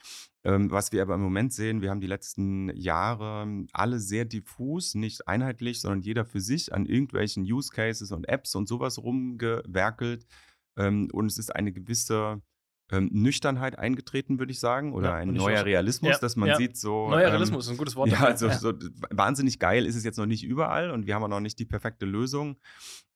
[0.45, 4.95] Ähm, was wir aber im Moment sehen, wir haben die letzten Jahre alle sehr diffus,
[4.95, 10.27] nicht einheitlich, sondern jeder für sich an irgendwelchen Use Cases und Apps und sowas rumgewerkelt.
[10.77, 12.41] Ähm, und es ist eine gewisse
[12.93, 16.57] ähm, Nüchternheit eingetreten, würde ich sagen, oder Ja, ein neuer Realismus, Ja, dass man ja.
[16.57, 17.09] sieht, so.
[17.09, 18.11] Neuer ähm, Realismus ist ein gutes Wort.
[18.11, 18.73] ja, also so
[19.11, 21.65] wahnsinnig geil ist es jetzt noch nicht überall und wir haben auch noch nicht die
[21.65, 22.57] perfekte Lösung.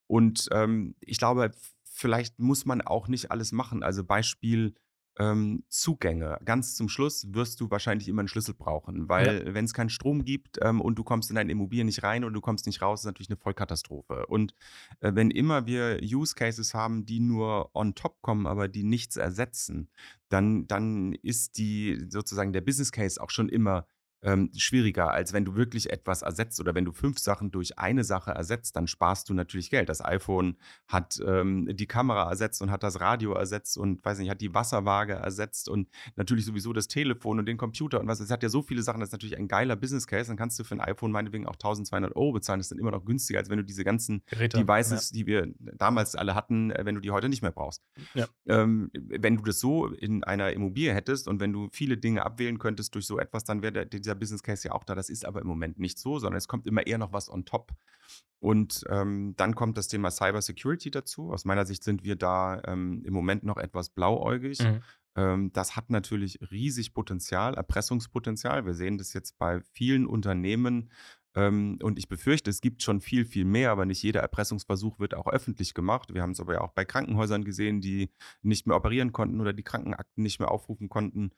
[0.06, 1.52] Und ähm, ich glaube,
[1.84, 3.82] vielleicht muss man auch nicht alles machen.
[3.84, 4.74] Also Beispiel
[5.18, 6.38] ähm, Zugänge.
[6.44, 10.24] Ganz zum Schluss wirst du wahrscheinlich immer einen Schlüssel brauchen, weil wenn es keinen Strom
[10.24, 13.00] gibt ähm, und du kommst in deine Immobilie nicht rein und du kommst nicht raus,
[13.00, 14.26] ist natürlich eine Vollkatastrophe.
[14.26, 14.54] Und
[15.00, 19.16] äh, wenn immer wir Use Cases haben, die nur on top kommen, aber die nichts
[19.16, 19.88] ersetzen,
[20.28, 23.86] dann, dann ist die sozusagen der Business Case auch schon immer
[24.22, 28.04] ähm, schwieriger, als wenn du wirklich etwas ersetzt oder wenn du fünf Sachen durch eine
[28.04, 29.88] Sache ersetzt, dann sparst du natürlich Geld.
[29.88, 30.56] Das iPhone
[30.88, 34.52] hat ähm, die Kamera ersetzt und hat das Radio ersetzt und weiß nicht, hat die
[34.54, 38.20] Wasserwaage ersetzt und natürlich sowieso das Telefon und den Computer und was.
[38.20, 40.28] Es hat ja so viele Sachen, das ist natürlich ein geiler Business Case.
[40.28, 42.60] Dann kannst du für ein iPhone meinetwegen auch 1200 Euro bezahlen.
[42.60, 44.58] Das ist dann immer noch günstiger, als wenn du diese ganzen Geräte.
[44.58, 47.82] Devices, die wir damals alle hatten, äh, wenn du die heute nicht mehr brauchst.
[48.14, 48.26] Ja.
[48.46, 52.58] Ähm, wenn du das so in einer Immobilie hättest und wenn du viele Dinge abwählen
[52.58, 54.94] könntest durch so etwas, dann wäre der- dieser Business Case ja auch da.
[54.94, 57.44] Das ist aber im Moment nicht so, sondern es kommt immer eher noch was on
[57.44, 57.72] top.
[58.40, 61.30] Und ähm, dann kommt das Thema Cyber Security dazu.
[61.30, 64.60] Aus meiner Sicht sind wir da ähm, im Moment noch etwas blauäugig.
[64.62, 64.82] Mhm.
[65.16, 68.64] Ähm, das hat natürlich riesig Potenzial, Erpressungspotenzial.
[68.64, 70.90] Wir sehen das jetzt bei vielen Unternehmen.
[71.34, 75.14] Ähm, und ich befürchte, es gibt schon viel, viel mehr, aber nicht jeder Erpressungsversuch wird
[75.14, 76.12] auch öffentlich gemacht.
[76.12, 78.10] Wir haben es aber ja auch bei Krankenhäusern gesehen, die
[78.42, 81.30] nicht mehr operieren konnten oder die Krankenakten nicht mehr aufrufen konnten.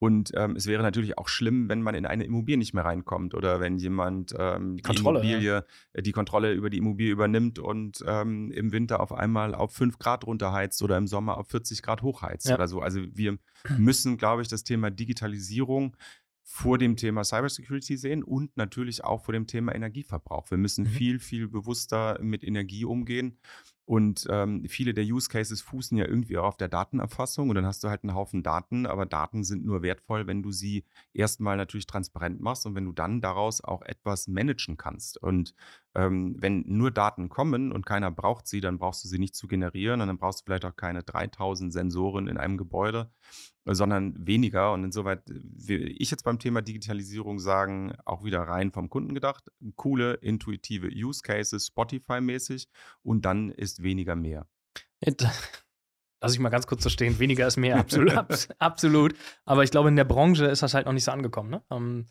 [0.00, 3.34] Und ähm, es wäre natürlich auch schlimm, wenn man in eine Immobilie nicht mehr reinkommt
[3.34, 5.24] oder wenn jemand ähm, die, Kontrolle, ja.
[5.24, 9.72] Immobilie, äh, die Kontrolle über die Immobilie übernimmt und ähm, im Winter auf einmal auf
[9.72, 12.54] 5 Grad runterheizt oder im Sommer auf 40 Grad hochheizt Ja.
[12.54, 12.80] oder so.
[12.80, 13.38] Also wir
[13.76, 15.96] müssen, glaube ich, das Thema Digitalisierung
[16.44, 20.50] vor dem Thema Cybersecurity sehen und natürlich auch vor dem Thema Energieverbrauch.
[20.50, 20.88] Wir müssen Mhm.
[20.88, 23.38] viel, viel bewusster mit Energie umgehen.
[23.88, 27.64] Und ähm, viele der Use Cases fußen ja irgendwie auch auf der Datenerfassung und dann
[27.64, 31.56] hast du halt einen Haufen Daten, aber Daten sind nur wertvoll, wenn du sie erstmal
[31.56, 35.16] natürlich transparent machst und wenn du dann daraus auch etwas managen kannst.
[35.16, 35.54] Und
[35.94, 39.48] ähm, wenn nur Daten kommen und keiner braucht sie, dann brauchst du sie nicht zu
[39.48, 43.10] generieren und dann brauchst du vielleicht auch keine 3000 Sensoren in einem Gebäude,
[43.64, 44.72] äh, sondern weniger.
[44.72, 49.50] Und insoweit will ich jetzt beim Thema Digitalisierung sagen, auch wieder rein vom Kunden gedacht,
[49.76, 52.68] coole, intuitive Use Cases, Spotify-mäßig
[53.02, 54.46] und dann ist weniger mehr.
[56.20, 57.18] Lass ich mal ganz kurz so stehen.
[57.18, 59.14] Weniger ist mehr, absolut, abs absolut.
[59.44, 61.50] Aber ich glaube, in der Branche ist das halt noch nicht so angekommen.
[61.50, 61.62] Ne?
[61.70, 62.06] Ähm,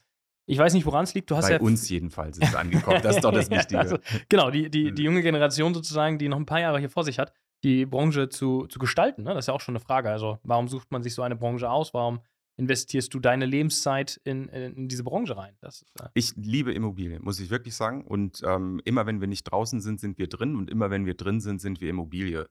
[0.48, 1.30] ich weiß nicht, woran es liegt.
[1.30, 3.02] Du hast Bei ja uns jedenfalls ist es angekommen.
[3.04, 3.80] Das ist doch das Wichtige.
[3.80, 3.98] also,
[4.30, 5.06] genau, die, die, die Mhm.
[5.06, 7.32] junge Generation sozusagen, die noch ein paar Jahre hier vor sich hat,
[7.64, 9.24] die Branche zu, zu gestalten.
[9.24, 9.34] Ne?
[9.34, 10.10] Das ist ja auch schon eine Frage.
[10.10, 11.94] Also, warum sucht man sich so eine Branche aus?
[11.94, 12.22] Warum
[12.56, 15.56] investierst du deine Lebenszeit in, in, diese Branche rein?
[15.62, 18.04] Das äh, Ich liebe Immobilien, muss ich wirklich sagen.
[18.06, 20.56] Und ähm, immer wenn wir nicht draußen sind, sind wir drin.
[20.56, 22.48] Und immer wenn wir drin sind, sind wir Immobilie.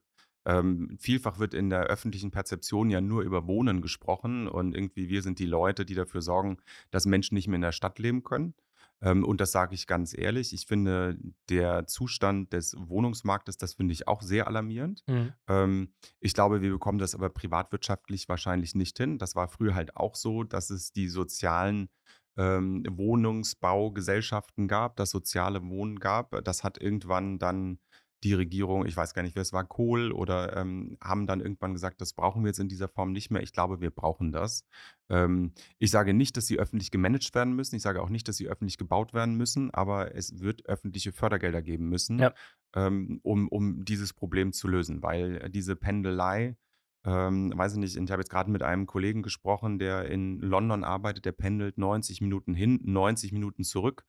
[0.47, 4.47] Ähm, vielfach wird in der öffentlichen Perzeption ja nur über Wohnen gesprochen.
[4.47, 6.57] Und irgendwie wir sind die Leute, die dafür sorgen,
[6.89, 8.53] dass Menschen nicht mehr in der Stadt leben können.
[9.01, 10.53] Ähm, und das sage ich ganz ehrlich.
[10.53, 11.17] Ich finde,
[11.49, 15.03] der Zustand des Wohnungsmarktes, das finde ich auch sehr alarmierend.
[15.07, 15.33] mhm.
[15.47, 19.17] Ähm, ich glaube, wir bekommen das aber privatwirtschaftlich wahrscheinlich nicht hin.
[19.17, 21.89] Das war früher halt auch so, dass es die sozialen
[22.37, 26.43] ähm, Wohnungsbaugesellschaften gab, das soziale Wohnen gab.
[26.43, 27.79] Das hat irgendwann dann
[28.23, 31.73] die Regierung, ich weiß gar nicht, wer es war, Kohl oder ähm, haben dann irgendwann
[31.73, 33.43] gesagt, das brauchen wir jetzt in dieser Form nicht mehr.
[33.43, 34.65] Ich glaube, wir brauchen das.
[35.09, 37.75] Ähm, ich sage nicht, dass sie öffentlich gemanagt werden müssen.
[37.75, 41.61] Ich sage auch nicht, dass sie öffentlich gebaut werden müssen, aber es wird öffentliche Fördergelder
[41.61, 42.33] geben müssen, Ja.
[42.75, 46.57] ähm, um, um dieses Problem zu lösen, weil diese Pendelei,
[47.05, 50.83] ähm, weiß ich nicht, ich habe jetzt gerade mit einem Kollegen gesprochen, der in London
[50.83, 54.05] arbeitet, der pendelt 90 Minuten hin, 90 Minuten zurück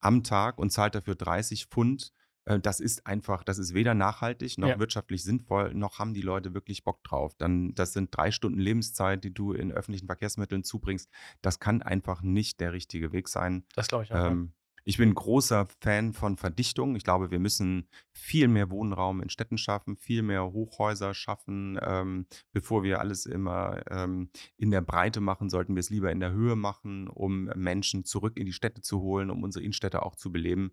[0.00, 2.12] am Tag und zahlt dafür 30 Pfund.
[2.44, 4.78] Äh, Das ist einfach, das ist weder nachhaltig noch Ja.
[4.78, 7.34] wirtschaftlich sinnvoll, noch haben die Leute wirklich Bock drauf.
[7.36, 11.08] Dann, das sind drei Stunden Lebenszeit, die du in öffentlichen Verkehrsmitteln zubringst.
[11.42, 13.64] Das kann einfach nicht der richtige Weg sein.
[13.74, 14.26] Das glaube ich auch.
[14.26, 14.52] Ähm,
[14.84, 16.96] ich bin großer Fan von Verdichtung.
[16.96, 21.78] Ich glaube, wir müssen viel mehr Wohnraum in Städten schaffen, viel mehr Hochhäuser schaffen.
[21.82, 26.20] Ähm, bevor wir alles immer ähm, in der Breite machen, sollten wir es lieber in
[26.20, 30.16] der Höhe machen, um Menschen zurück in die Städte zu holen, um unsere Innenstädte auch
[30.16, 30.72] zu beleben.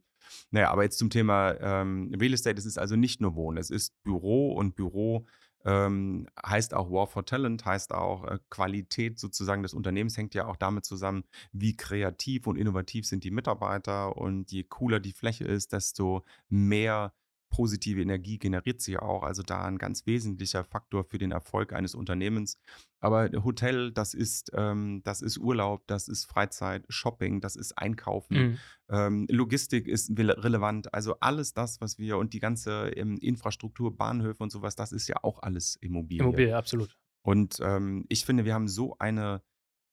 [0.51, 2.57] Naja, aber jetzt zum Thema ähm, Real Estate.
[2.57, 5.25] Es ist also nicht nur Wohnen, es ist Büro und Büro
[5.67, 10.47] ähm, heißt auch War for Talent, heißt auch äh, Qualität sozusagen des Unternehmens, hängt ja
[10.47, 15.43] auch damit zusammen, wie kreativ und innovativ sind die Mitarbeiter und je cooler die Fläche
[15.43, 17.13] ist, desto mehr
[17.49, 19.23] positive Energie generiert sie auch.
[19.23, 22.59] Also da ein ganz wesentlicher Faktor für den Erfolg eines Unternehmens.
[22.99, 28.37] Aber Hotel, das ist, ähm, das ist Urlaub, das ist Freizeit, Shopping, das ist Einkaufen,
[28.37, 28.57] mhm.
[28.89, 30.93] ähm, Logistik ist relevant.
[30.93, 35.07] Also alles das, was wir und die ganze ähm, Infrastruktur, Bahnhöfe und sowas, das ist
[35.07, 36.23] ja auch alles Immobilie.
[36.23, 36.97] Immobilie, absolut.
[37.23, 39.41] Und ähm, ich finde, wir haben so eine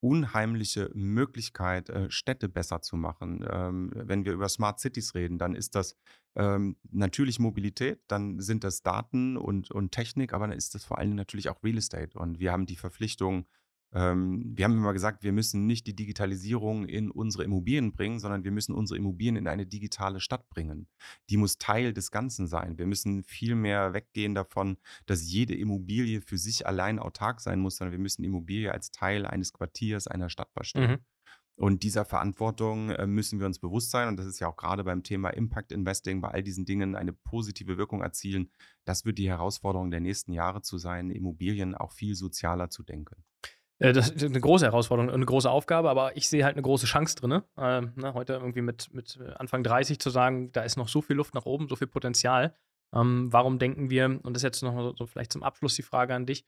[0.05, 3.43] unheimliche Möglichkeit, äh, Städte besser zu machen.
[3.51, 5.97] Ähm, wenn wir über Smart Cities reden, dann ist das
[6.37, 10.99] ähm, natürlich Mobilität, dann sind das Daten und, und Technik, aber dann ist das vor
[10.99, 12.19] Dingen natürlich auch Real Estate.
[12.19, 13.47] Und wir haben die Verpflichtung,
[13.95, 18.43] ähm, wir haben immer gesagt, wir müssen nicht die Digitalisierung in unsere Immobilien bringen, sondern
[18.43, 20.89] wir müssen unsere Immobilien in eine digitale Stadt bringen.
[21.31, 22.77] Die muss Teil des Ganzen sein.
[22.77, 27.77] Wir müssen viel mehr weggehen davon, dass jede Immobilie für sich allein autark sein muss,
[27.77, 30.91] sondern wir müssen Immobilie als Teil eines Quartiers, einer Stadt verstehen.
[30.91, 30.99] Mhm.
[31.57, 34.09] Und dieser Verantwortung äh, müssen wir uns bewusst sein.
[34.09, 37.13] Und das ist ja auch gerade beim Thema Impact Investing, bei all diesen Dingen eine
[37.13, 38.51] positive Wirkung erzielen.
[38.85, 43.23] Das wird die Herausforderung der nächsten Jahre zu sein, Immobilien auch viel sozialer zu denken.
[43.79, 46.87] Äh, das ist eine große Herausforderung, eine große Aufgabe, aber ich sehe halt eine große
[46.87, 47.43] Chance drin.
[47.57, 51.17] Äh, ne, heute irgendwie mit, mit Anfang 30 zu sagen, da ist noch so viel
[51.17, 52.55] Luft nach oben, so viel Potenzial.
[52.95, 56.15] Ähm, warum denken wir, und das ist jetzt noch so vielleicht zum Abschluss die Frage
[56.15, 56.45] an dich,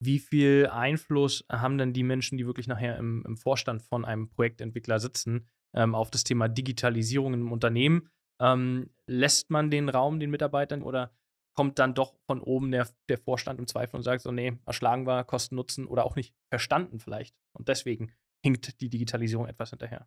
[0.00, 4.28] wie viel Einfluss haben denn die Menschen, die wirklich nachher im, im Vorstand von einem
[4.28, 8.08] Projektentwickler sitzen, ähm, auf das Thema Digitalisierung im Unternehmen?
[8.40, 11.10] Ähm, lässt man den Raum den Mitarbeitern oder
[11.58, 15.08] kommt dann doch von oben der, der Vorstand im Zweifel und sagt so, nee, erschlagen
[15.08, 17.34] wir, Kosten Nutzen oder auch nicht verstanden vielleicht.
[17.52, 18.12] Und deswegen
[18.44, 20.06] hinkt die Digitalisierung etwas hinterher.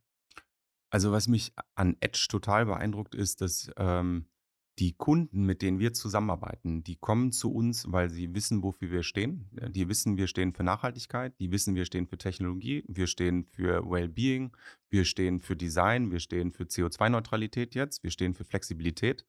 [0.92, 4.28] Also was mich an Edge total beeindruckt, ist, dass ähm,
[4.80, 9.04] die Kunden, mit denen wir zusammenarbeiten, die kommen zu uns, weil sie wissen, wofür wir
[9.04, 9.50] stehen.
[9.52, 13.84] Die wissen, wir stehen für Nachhaltigkeit, die wissen, wir stehen für Technologie, wir stehen für
[13.84, 14.56] Wellbeing,
[14.90, 19.26] wir stehen für Design, wir stehen für CO2-Neutralität jetzt, wir stehen für Flexibilität.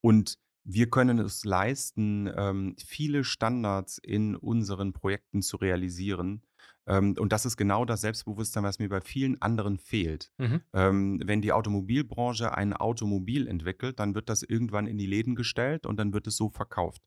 [0.00, 0.38] Und
[0.70, 6.42] wir können es leisten, ähm, viele Standards in unseren Projekten zu realisieren.
[6.86, 10.30] Ähm, und das ist genau das Selbstbewusstsein, was mir bei vielen anderen fehlt.
[10.36, 10.60] Mhm.
[10.74, 15.86] Ähm, wenn die Automobilbranche ein Automobil entwickelt, dann wird das irgendwann in die Läden gestellt
[15.86, 17.02] und dann wird es so verkauft.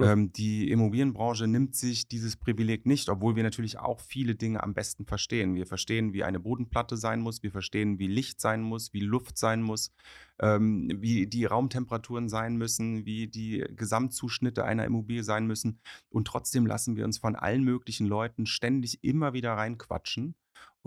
[0.00, 4.74] Ähm, die Immobilienbranche nimmt sich dieses Privileg nicht, obwohl wir natürlich auch viele Dinge am
[4.74, 5.54] besten verstehen.
[5.54, 9.38] Wir verstehen, wie eine Bodenplatte sein muss, wir verstehen, wie Licht sein muss, wie Luft
[9.38, 9.92] sein muss,
[10.40, 15.80] ähm, wie die Raumtemperaturen sein müssen, wie die Gesamtzuschnitte einer Immobilie sein müssen.
[16.10, 20.34] Und trotzdem lassen wir uns von allen möglichen Leuten ständig immer wieder reinquatschen.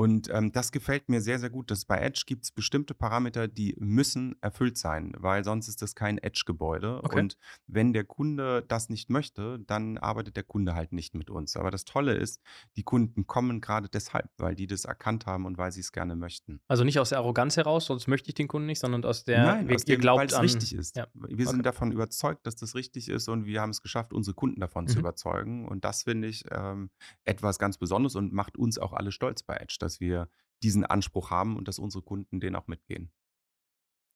[0.02, 1.70] Und ähm, das gefällt mir sehr, sehr gut.
[1.70, 5.94] Dass bei Edge gibt es bestimmte Parameter, die müssen erfüllt sein, weil sonst ist das
[5.94, 7.04] kein Edge-Gebäude.
[7.04, 7.20] Okay.
[7.20, 7.38] Und
[7.68, 11.56] wenn der Kunde das nicht möchte, dann arbeitet der Kunde halt nicht mit uns.
[11.56, 12.42] Aber das Tolle ist,
[12.78, 16.16] die Kunden kommen gerade deshalb, weil die das erkannt haben und weil sie es gerne
[16.16, 16.62] möchten.
[16.68, 19.44] Also nicht aus der Arroganz heraus, sonst möchte ich den Kunden nicht, sondern aus der,
[19.44, 20.96] Nein, aus dem, glaubt weil es richtig ist.
[20.96, 21.06] Ja.
[21.14, 24.62] Wir sind davon überzeugt, dass das richtig ist und wir haben es geschafft, unsere Kunden
[24.62, 24.90] davon mhm.
[24.90, 25.68] zu überzeugen.
[25.68, 26.90] Und das finde ich ähm,
[27.24, 30.30] etwas ganz Besonderes und macht uns auch alle stolz bei Edge, dass wir
[30.64, 33.12] diesen Anspruch haben und dass unsere Kunden den auch mitgehen.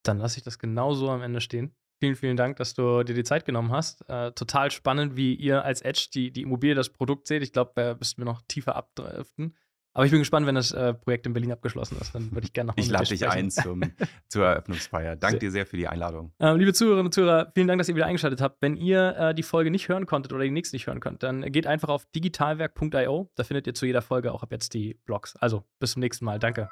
[0.04, 1.76] Dann lasse ich das genauso am Ende stehen.
[2.00, 4.08] Vielen, vielen Dank, dass du dir die Zeit genommen hast.
[4.10, 7.42] Äh, total spannend, wie ihr als Edge die, die Immobilie, das Produkt seht.
[7.42, 9.56] Ich glaube, da müssten wir noch tiefer abdriften.
[9.96, 12.14] Aber ich bin gespannt, wenn das äh, Projekt in Berlin abgeschlossen ist.
[12.14, 13.82] Dann würde ich gerne noch mal Ich lade dich ein zum,
[14.28, 15.16] zur Eröffnungsfeier.
[15.16, 16.34] Danke dir sehr für die Einladung.
[16.40, 18.62] Ähm, liebe Zuhörerinnen und Zuhörer, vielen Dank, dass ihr wieder eingeschaltet habt.
[18.62, 21.50] Wenn ihr äh, die Folge nicht hören konntet oder die nächste nicht hören könnt, dann
[21.50, 23.32] geht einfach auf digitalwerk.io.
[23.36, 25.38] Da findet ihr zu jeder Folge auch ab jetzt die Blogs.
[25.38, 26.40] Also bis zum nächsten Mal.
[26.40, 26.70] Danke.